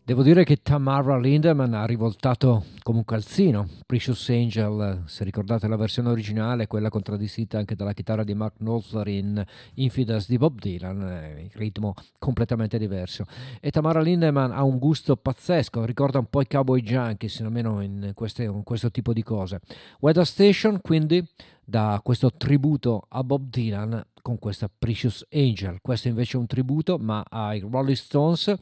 [0.09, 5.77] Devo dire che Tamara Lindemann ha rivoltato come un calzino Precious Angel, se ricordate la
[5.77, 9.45] versione originale, quella contraddistinta anche dalla chitarra di Mark Knopfler in
[9.75, 13.27] Infidels di Bob Dylan, eh, il ritmo completamente diverso.
[13.61, 18.13] E Tamara Lindemann ha un gusto pazzesco, ricorda un po' i Cowboy Junkies, almeno in,
[18.15, 19.61] queste, in questo tipo di cose.
[20.01, 21.23] Weather Station, quindi,
[21.63, 25.81] da questo tributo a Bob Dylan con questa Precious Angel.
[25.83, 28.57] Questo invece è un tributo, ma ai Rolling Stones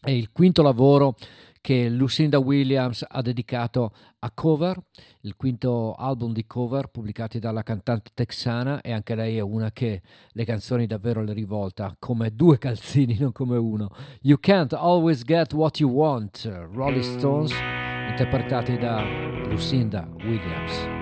[0.00, 1.16] è il quinto lavoro
[1.66, 4.80] che Lucinda Williams ha dedicato a cover,
[5.22, 10.00] il quinto album di cover pubblicati dalla cantante texana e anche lei è una che
[10.28, 13.90] le canzoni davvero le rivolta come due calzini, non come uno.
[14.20, 17.18] You can't always get what you want, Rolling mm.
[17.18, 17.52] Stones,
[18.10, 19.02] interpretati da
[19.48, 20.95] Lucinda Williams.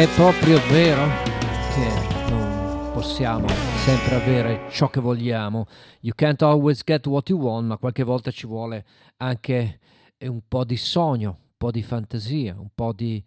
[0.00, 1.06] È proprio vero
[1.74, 3.46] che non possiamo
[3.84, 5.66] sempre avere ciò che vogliamo.
[6.00, 8.86] You can't always get what you want, ma qualche volta ci vuole
[9.18, 9.78] anche
[10.20, 13.22] un po' di sogno, un po' di fantasia, un po' di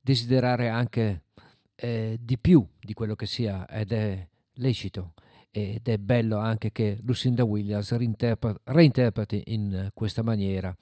[0.00, 1.22] desiderare anche
[1.76, 5.12] eh, di più di quello che sia ed è lecito
[5.52, 10.76] ed è bello anche che Lucinda Williams reinterpre- reinterpreti in questa maniera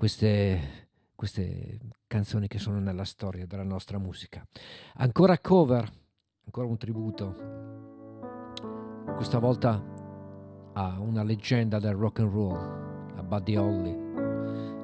[0.00, 0.88] queste,
[1.20, 4.42] queste canzoni che sono nella storia della nostra musica.
[4.94, 5.86] Ancora cover,
[6.46, 7.34] ancora un tributo,
[9.16, 9.84] questa volta
[10.72, 13.94] a una leggenda del rock and roll, a Buddy Holly,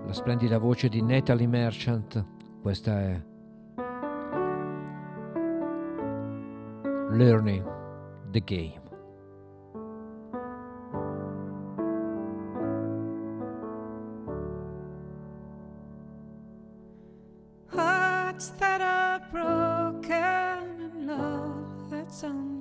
[0.04, 2.22] la splendida voce di Natalie Merchant,
[2.60, 3.24] questa è
[7.12, 7.64] Learning
[8.30, 8.85] the Game.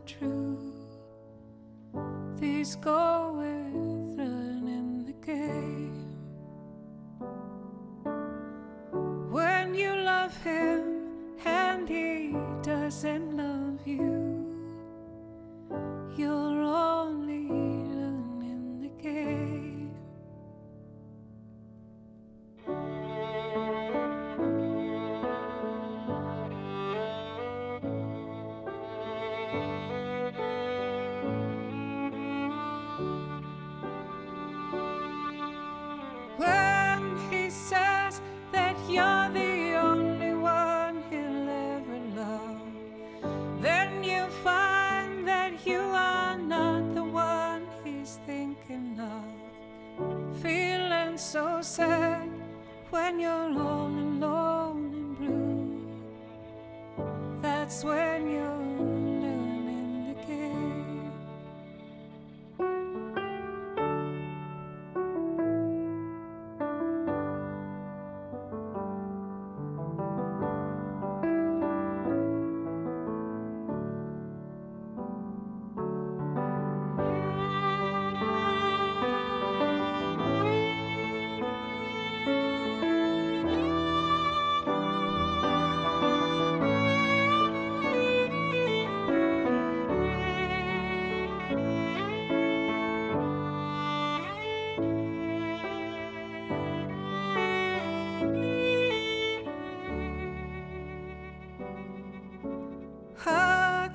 [0.05, 0.57] Untrue.
[2.39, 3.73] These go with
[4.17, 6.13] learning the game.
[9.31, 14.45] When you love him and he doesn't love you,
[16.15, 17.04] you're only
[51.35, 52.29] so sad
[52.91, 55.81] when you're all alone and blue.
[57.41, 58.64] That's when you're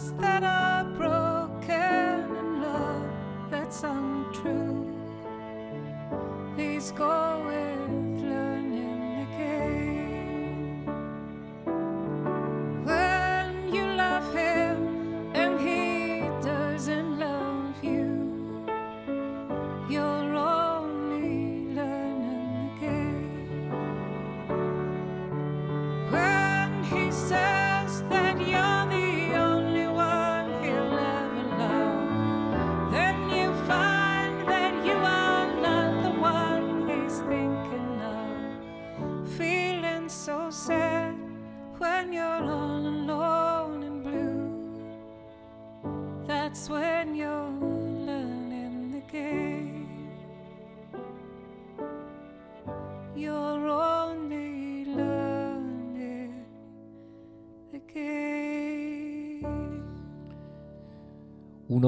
[0.01, 3.05] That are broken and love
[3.51, 4.87] that's untrue.
[6.57, 7.40] These go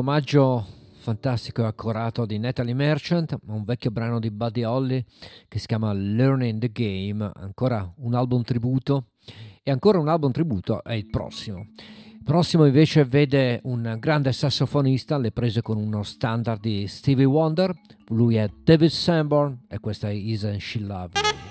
[0.02, 0.66] omaggio
[0.98, 5.04] fantastico e accorato di Natalie Merchant, un vecchio brano di Buddy Holly
[5.46, 9.10] che si chiama Learning the Game, ancora un album tributo
[9.62, 11.68] e ancora un album tributo è il prossimo.
[11.76, 17.72] Il prossimo invece vede un grande sassofonista alle prese con uno standard di Stevie Wonder,
[18.08, 21.41] lui è David Sanborn e questa è Isn't She Lovely.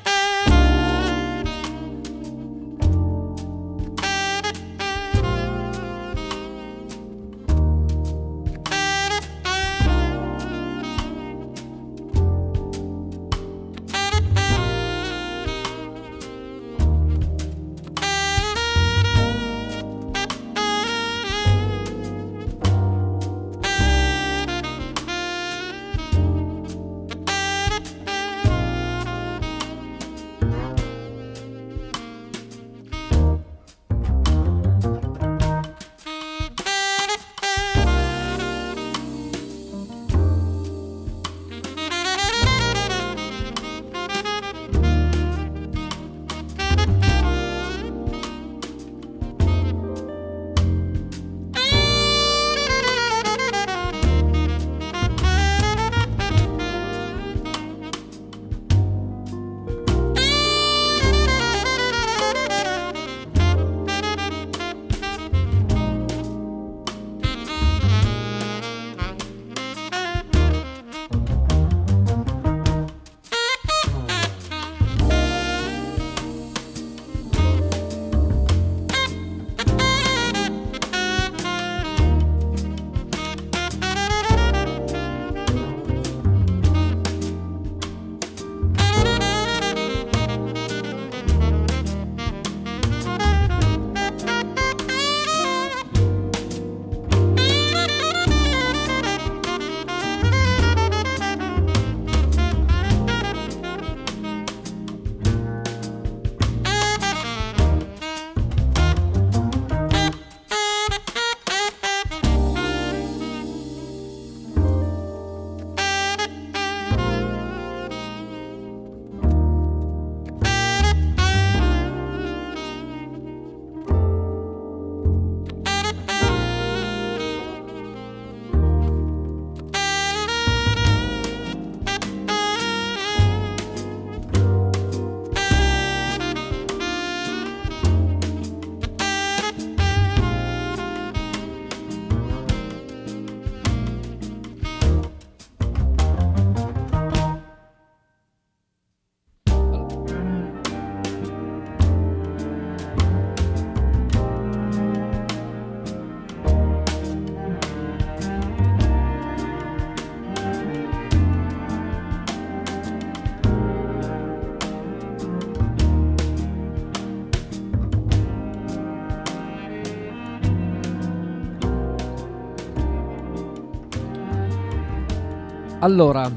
[175.83, 176.31] Allora,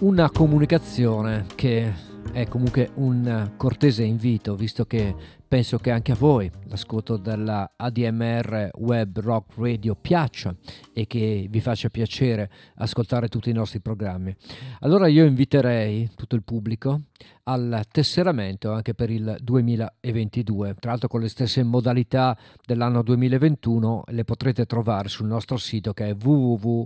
[0.00, 1.92] una comunicazione che
[2.32, 5.14] è comunque un cortese invito, visto che
[5.46, 10.52] penso che anche a voi l'ascolto della ADMR Web Rock Radio piaccia
[10.92, 14.34] e che vi faccia piacere ascoltare tutti i nostri programmi.
[14.80, 17.02] Allora io inviterei tutto il pubblico
[17.44, 22.36] al tesseramento anche per il 2022, tra l'altro con le stesse modalità
[22.66, 26.82] dell'anno 2021 le potrete trovare sul nostro sito che è www.admr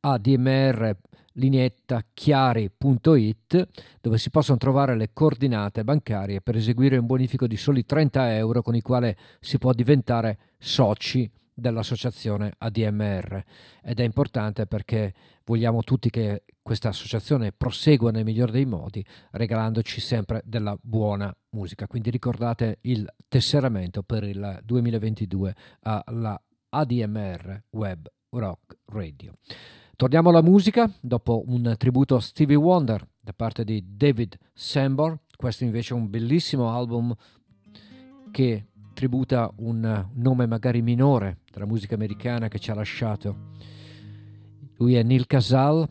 [0.00, 1.07] lineetta
[2.14, 3.68] chiari.it
[4.00, 8.62] dove si possono trovare le coordinate bancarie per eseguire un bonifico di soli 30 euro
[8.62, 13.42] con i quali si può diventare soci dell'associazione ADMR
[13.82, 15.12] ed è importante perché
[15.44, 21.86] vogliamo tutti che questa associazione prosegua nel miglior dei modi regalandoci sempre della buona musica.
[21.86, 26.40] Quindi ricordate il tesseramento per il 2022 alla
[26.70, 29.34] ADMR Web Rock Radio
[29.98, 35.64] Torniamo alla musica, dopo un tributo a Stevie Wonder da parte di David Sambor, questo
[35.64, 37.12] invece è un bellissimo album
[38.30, 43.54] che tributa un nome magari minore della musica americana che ci ha lasciato.
[44.76, 45.84] Lui è Neil Casal,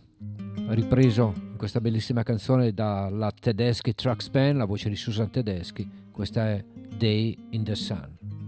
[0.68, 6.48] ripreso in questa bellissima canzone dalla Tedeschi Trucks Band, la voce di Susan Tedeschi, questa
[6.48, 6.64] è
[6.96, 8.47] Day in the Sun.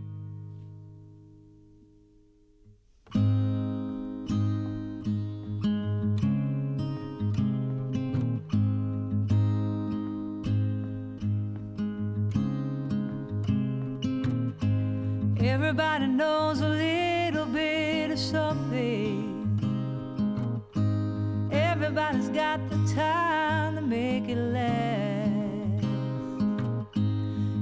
[15.70, 19.46] Everybody knows a little bit of something.
[21.52, 25.86] Everybody's got the time to make it last.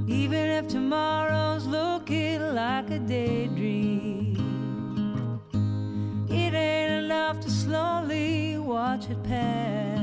[0.08, 4.38] Even if tomorrow's looking like a daydream,
[6.30, 9.97] it ain't enough to slowly watch it pass.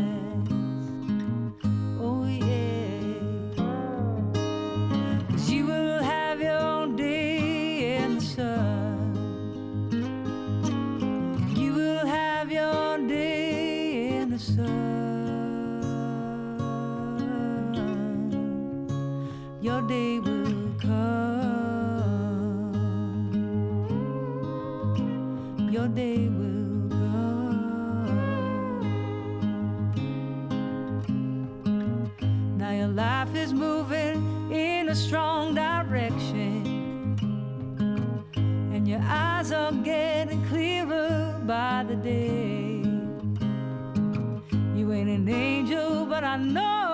[34.95, 37.17] A strong direction,
[38.37, 42.81] and your eyes are getting clearer by the day.
[44.79, 46.94] You ain't an angel, but I know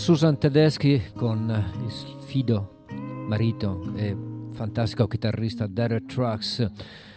[0.00, 4.16] Susan Tedeschi con eh, il fido marito e
[4.50, 6.66] fantastico chitarrista Derek Trucks.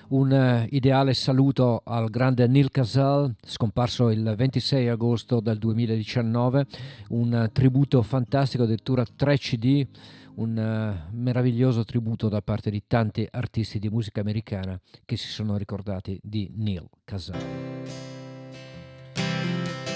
[0.09, 6.65] Un eh, ideale saluto al grande Neil Casal, scomparso il 26 agosto del 2019,
[7.11, 9.87] un eh, tributo fantastico, addirittura 3 CD,
[10.35, 16.19] un meraviglioso tributo da parte di tanti artisti di musica americana che si sono ricordati
[16.21, 17.39] di Neil Casal.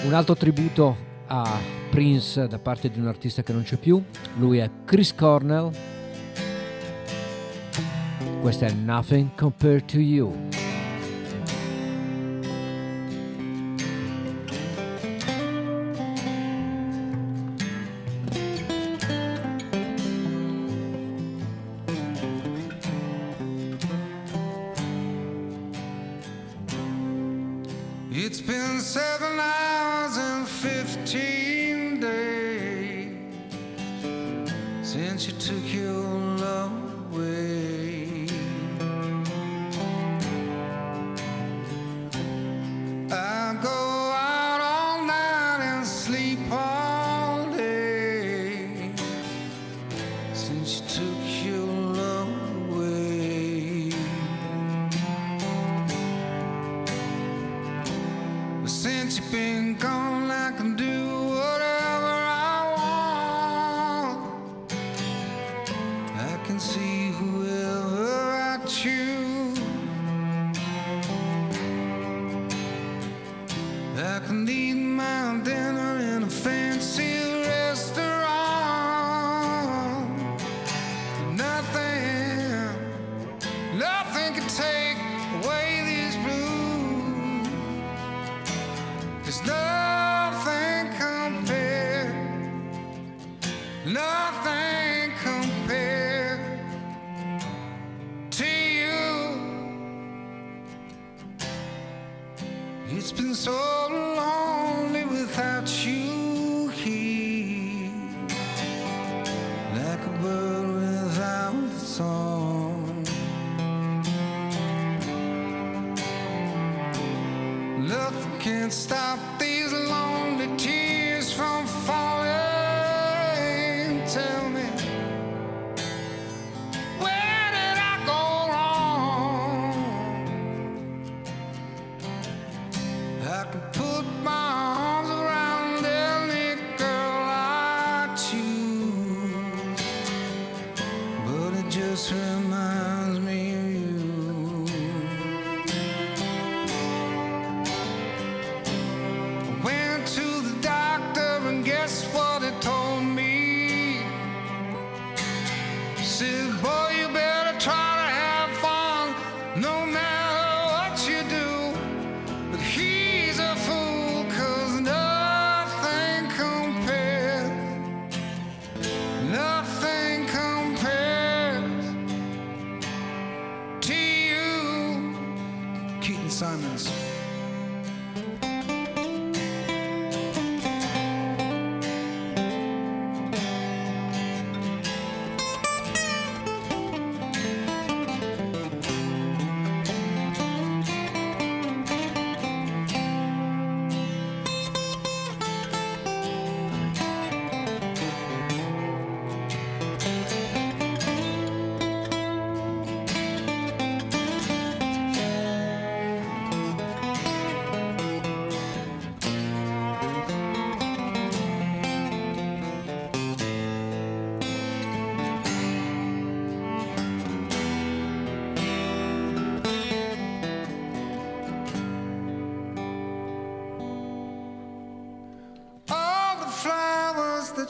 [0.06, 1.58] Un altro tributo a
[1.90, 4.02] Prince da parte di un artista che non c'è più,
[4.38, 5.70] lui è Chris Cornell,
[8.40, 10.67] questa è Nothing Compared to You.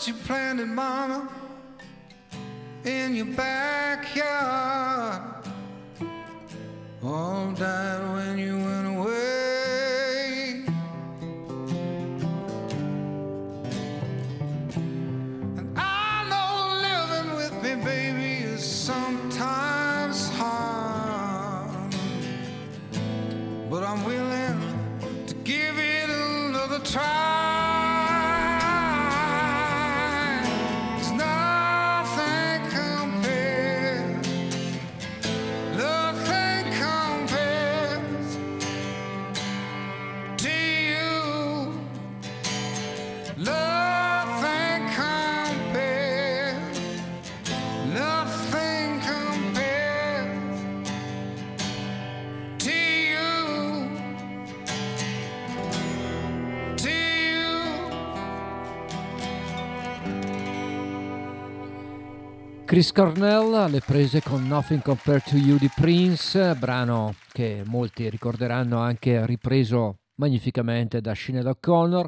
[0.08, 1.28] you planted, Mama,
[2.86, 3.67] in your back.
[62.68, 68.76] Chris Cornell alle prese con Nothing Compared to You di Prince, brano che molti ricorderanno
[68.78, 72.06] anche ripreso magnificamente da Sinead O'Connor,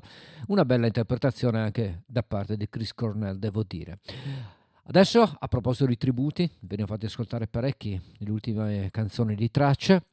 [0.49, 4.01] una bella interpretazione anche da parte di Chris Cornell, devo dire.
[4.83, 9.51] Adesso, a proposito di tributi, ve ne ho fatti ascoltare parecchi nelle ultime canzoni di
[9.51, 10.05] tracce,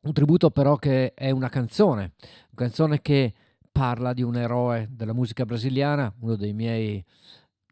[0.00, 3.34] un tributo però che è una canzone, una canzone che
[3.70, 7.04] parla di un eroe della musica brasiliana, uno dei miei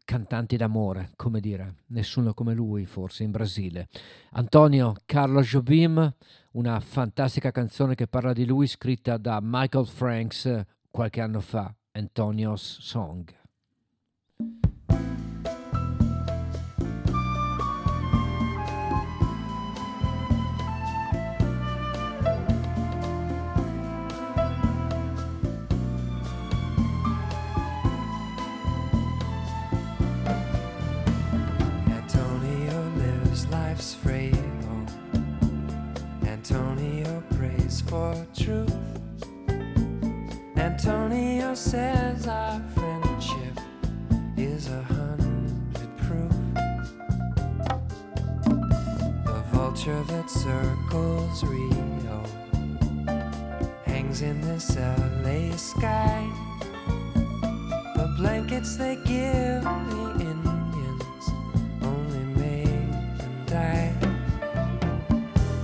[0.03, 3.87] cantanti d'amore, come dire, nessuno come lui forse in Brasile.
[4.31, 6.13] Antonio Carlos Jobim,
[6.51, 12.79] una fantastica canzone che parla di lui scritta da Michael Franks qualche anno fa, Antonio's
[12.81, 13.39] Song.
[33.81, 33.95] Life's.
[36.27, 38.75] Antonio prays for truth.
[40.55, 43.59] Antonio says our friendship
[44.37, 46.31] is a hundred proof.
[49.25, 52.23] The vulture that circles Rio
[53.85, 56.27] hangs in this LA sky.
[57.95, 60.50] The blankets they give the Indians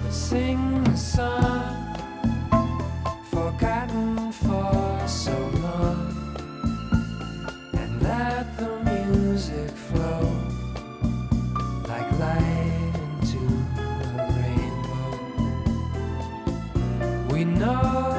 [0.03, 1.95] But sing the song
[3.31, 6.13] forgotten for so long,
[7.73, 10.21] and let the music flow
[11.87, 13.43] like light into
[13.75, 15.13] the rainbow.
[17.33, 18.16] We know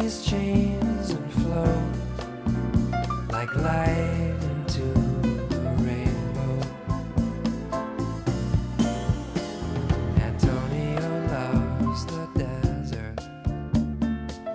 [0.00, 1.92] these chains and flow
[3.30, 4.82] like light into
[5.48, 6.56] the rainbow.
[10.20, 13.18] Antonio loves the desert.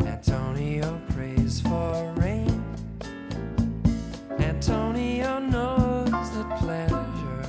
[0.05, 2.63] Antonio prays for rain.
[4.39, 7.43] Antonio knows that pleasure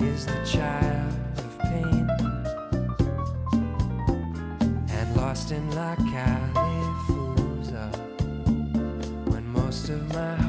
[0.00, 2.10] is the child of pain.
[4.90, 6.35] And lost in La Califusa
[9.88, 10.45] of my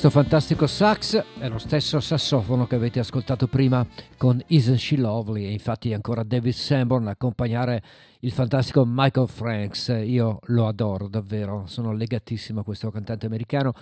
[0.00, 3.84] Questo fantastico sax è lo stesso sassofono che avete ascoltato prima
[4.16, 7.82] con Isn't She Lovely e infatti ancora David Sanborn a accompagnare
[8.20, 9.88] il fantastico Michael Franks.
[10.04, 13.72] Io lo adoro davvero, sono legatissimo a questo cantante americano.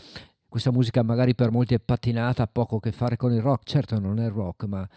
[0.48, 3.64] Questa musica magari per molti è patinata, ha poco a che fare con il rock,
[3.64, 4.88] certo non è rock, ma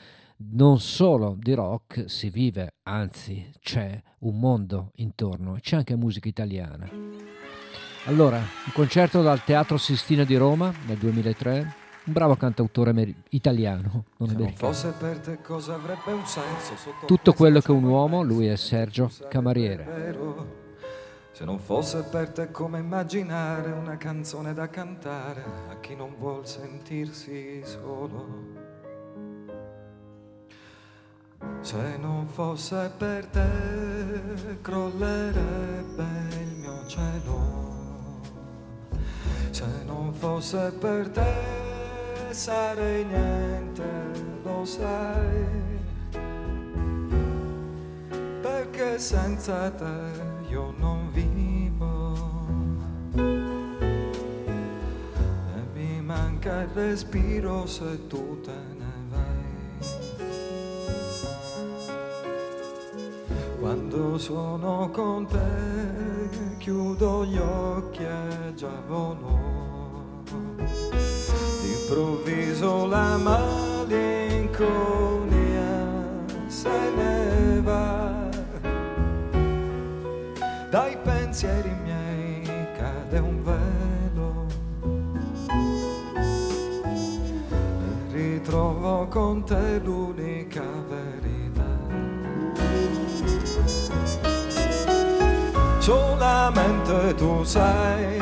[0.52, 7.39] non solo di rock si vive, anzi c'è un mondo intorno, c'è anche musica italiana.
[8.10, 11.76] Allora, un concerto dal Teatro Sistina di Roma nel 2003,
[12.06, 14.56] un bravo cantautore ameri- italiano, non americano.
[14.56, 18.56] fosse per te cosa avrebbe un senso sotto Tutto quello che un uomo, lui è
[18.56, 20.18] Sergio Camariere.
[21.34, 26.48] Se non fosse per te come immaginare una canzone da cantare a chi non vuol
[26.48, 28.48] sentirsi solo.
[31.61, 36.06] Se non fosse per te crollerebbe
[36.41, 37.69] il mio cielo.
[39.60, 41.34] Se non fosse per te
[42.31, 43.84] sarei niente,
[44.41, 45.44] lo sai.
[48.41, 52.15] Perché senza te io non vivo.
[55.57, 58.78] E mi manca il respiro se tu te ne
[63.80, 65.39] Quando sono con te
[66.57, 70.26] chiudo gli occhi e già volo.
[71.61, 74.57] D'improvviso la malinconia
[76.47, 78.30] se ne va.
[80.69, 82.43] Dai pensieri miei
[82.77, 84.45] cade un velo.
[88.11, 91.19] Ritrovo con te l'unica verità.
[95.90, 98.22] Solamente tu sai,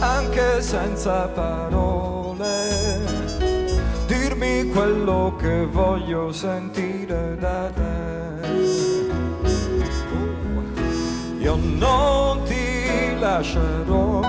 [0.00, 2.98] anche senza parole,
[4.08, 8.48] dirmi quello che voglio sentire da te.
[11.38, 14.22] Io non ti lascerò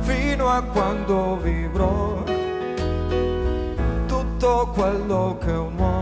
[0.00, 2.22] fino a quando vivrò
[4.06, 5.97] tutto quello che un uomo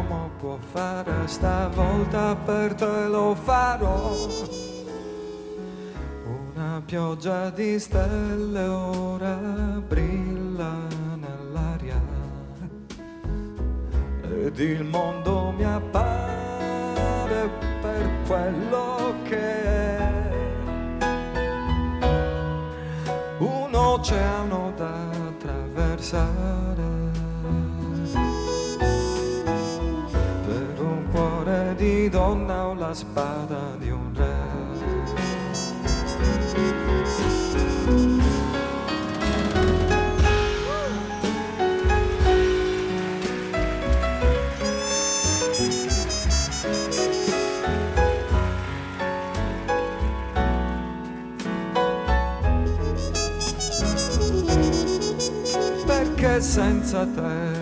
[0.77, 4.13] fare stavolta per te lo farò.
[6.53, 9.39] Una pioggia di stelle ora
[9.89, 10.75] brilla
[11.25, 11.99] nell'aria
[14.23, 17.49] ed il mondo mi appare
[17.81, 20.25] per quello che è.
[23.39, 24.93] Un oceano da
[25.29, 26.56] attraversare.
[32.87, 34.35] La spada di un re.
[56.39, 57.56] Senza te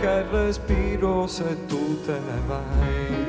[0.00, 3.26] manca il respiro se tu te ne vai.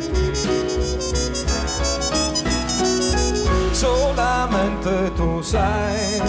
[3.71, 6.21] Solamente tu sai,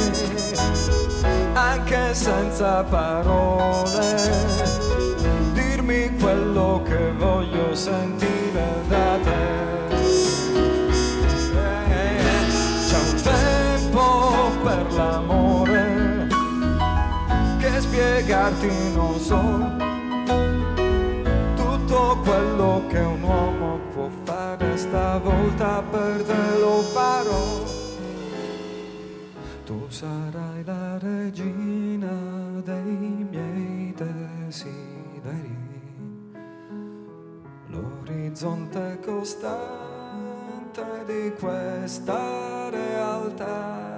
[1.53, 4.17] anche senza parole,
[5.53, 9.61] dirmi quello che voglio sentire da te.
[12.89, 16.27] C'è un tempo per l'amore
[17.59, 19.92] che spiegarti non so.
[22.25, 27.65] Quello che un uomo può fare stavolta per te lo farò.
[29.65, 32.13] Tu sarai la regina
[32.65, 35.57] dei miei desideri,
[37.67, 39.83] l'orizzonte costante
[41.07, 43.91] di questa realtà.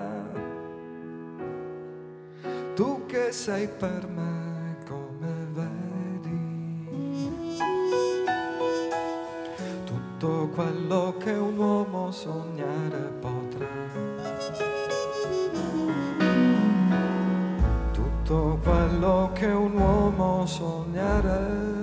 [2.74, 4.43] Tu che sei per me
[10.54, 13.66] quello che un uomo sognare potrà.
[17.92, 21.74] Tutto quello che un uomo sognare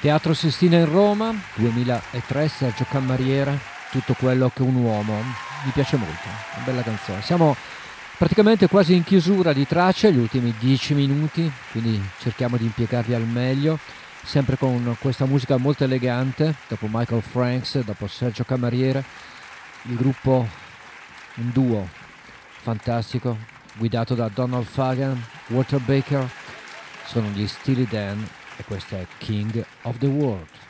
[0.00, 3.54] Teatro Sistina in Roma, 2003, Sergio Cammariera,
[3.90, 5.12] tutto quello che un uomo.
[5.64, 7.20] Mi piace molto, una bella canzone.
[7.20, 7.54] Siamo
[8.16, 13.26] praticamente quasi in chiusura di tracce, gli ultimi dieci minuti, quindi cerchiamo di impiegarli al
[13.26, 13.78] meglio,
[14.22, 19.04] sempre con questa musica molto elegante, dopo Michael Franks, dopo Sergio Cammariera,
[19.82, 20.48] il gruppo,
[21.34, 21.86] un duo
[22.62, 23.36] fantastico,
[23.76, 26.26] guidato da Donald Fagan, Walter Baker,
[27.04, 28.26] sono gli Steely Dan
[28.60, 30.69] e questo è King of the World.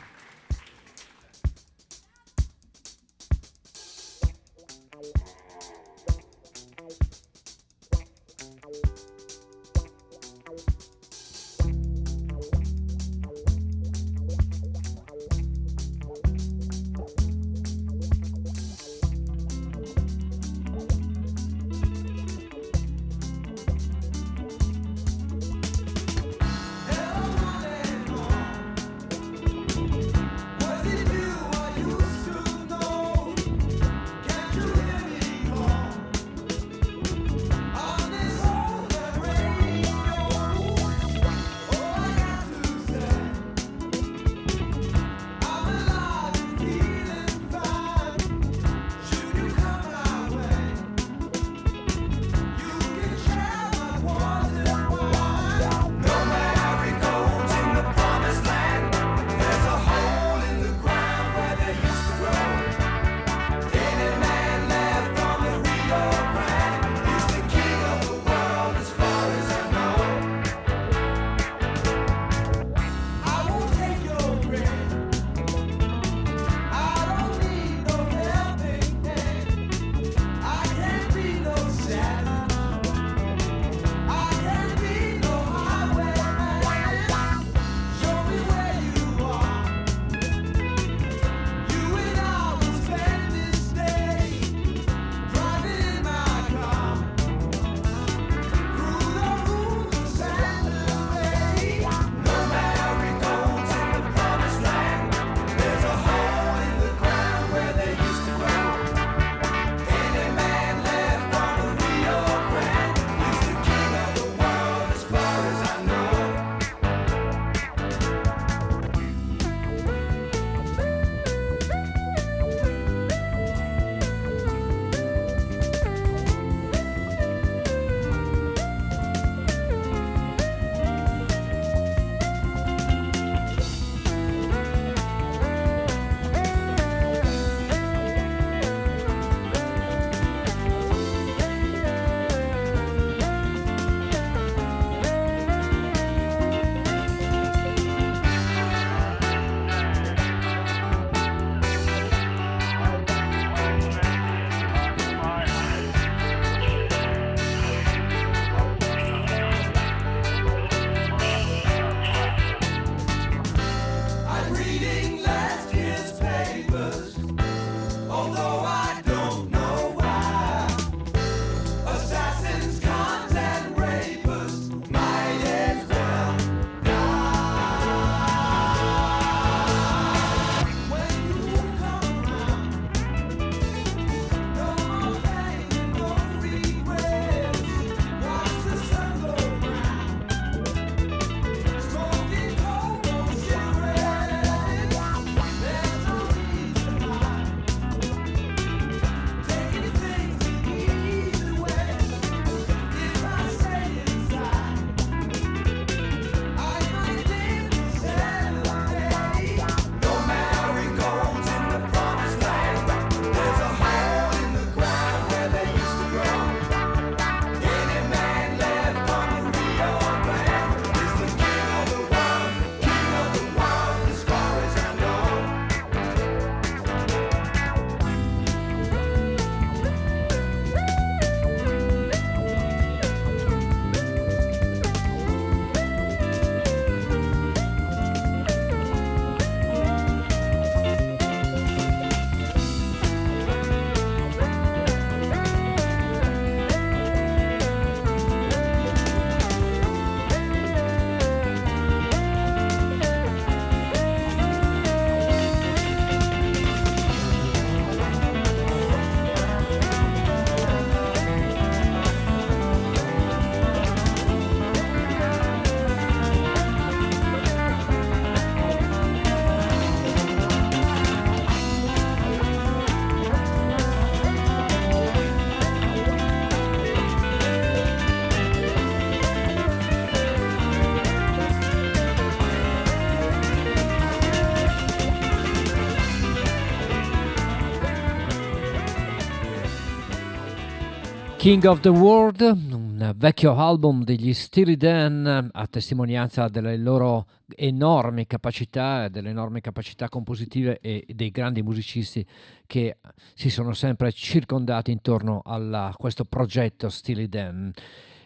[291.51, 298.25] King of the World, un vecchio album degli Steely Dan a testimonianza delle loro enormi
[298.25, 302.25] capacità, delle enormi capacità compositive e dei grandi musicisti
[302.65, 302.99] che
[303.33, 307.73] si sono sempre circondati intorno a questo progetto Steely Dan.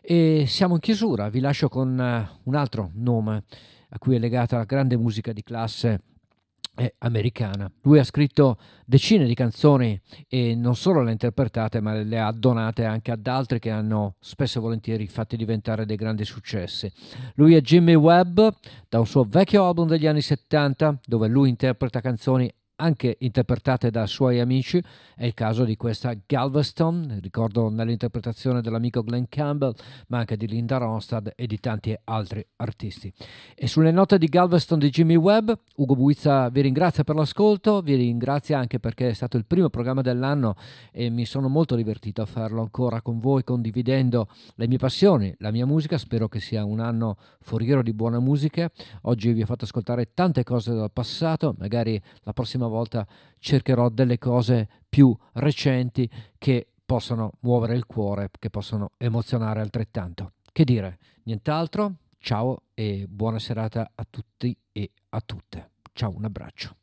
[0.01, 3.45] E siamo in chiusura, vi lascio con eh, un altro nome
[3.89, 5.99] a cui è legata la grande musica di classe
[6.99, 7.71] americana.
[7.81, 12.31] Lui ha scritto decine di canzoni e non solo le ha interpretate, ma le ha
[12.31, 16.91] donate anche ad altri che hanno spesso e volentieri fatti diventare dei grandi successi.
[17.35, 18.39] Lui è Jimmy Webb,
[18.89, 24.05] da un suo vecchio album degli anni 70, dove lui interpreta canzoni anche interpretate da
[24.05, 24.81] suoi amici,
[25.15, 29.73] è il caso di questa Galveston, ricordo nell'interpretazione dell'amico Glenn Campbell,
[30.07, 33.11] ma anche di Linda Ronstadt e di tanti altri artisti.
[33.55, 37.95] E sulle note di Galveston di Jimmy Webb, Ugo Buizza vi ringrazia per l'ascolto, vi
[37.95, 40.55] ringrazia anche perché è stato il primo programma dell'anno
[40.91, 45.51] e mi sono molto divertito a farlo ancora con voi, condividendo le mie passioni, la
[45.51, 48.69] mia musica, spero che sia un anno foriero di buona musica.
[49.03, 53.07] Oggi vi ho fatto ascoltare tante cose dal passato, magari la prossima volta
[53.39, 60.33] cercherò delle cose più recenti che possano muovere il cuore, che possono emozionare altrettanto.
[60.51, 65.71] Che dire, nient'altro, ciao e buona serata a tutti e a tutte.
[65.93, 66.75] Ciao, un abbraccio.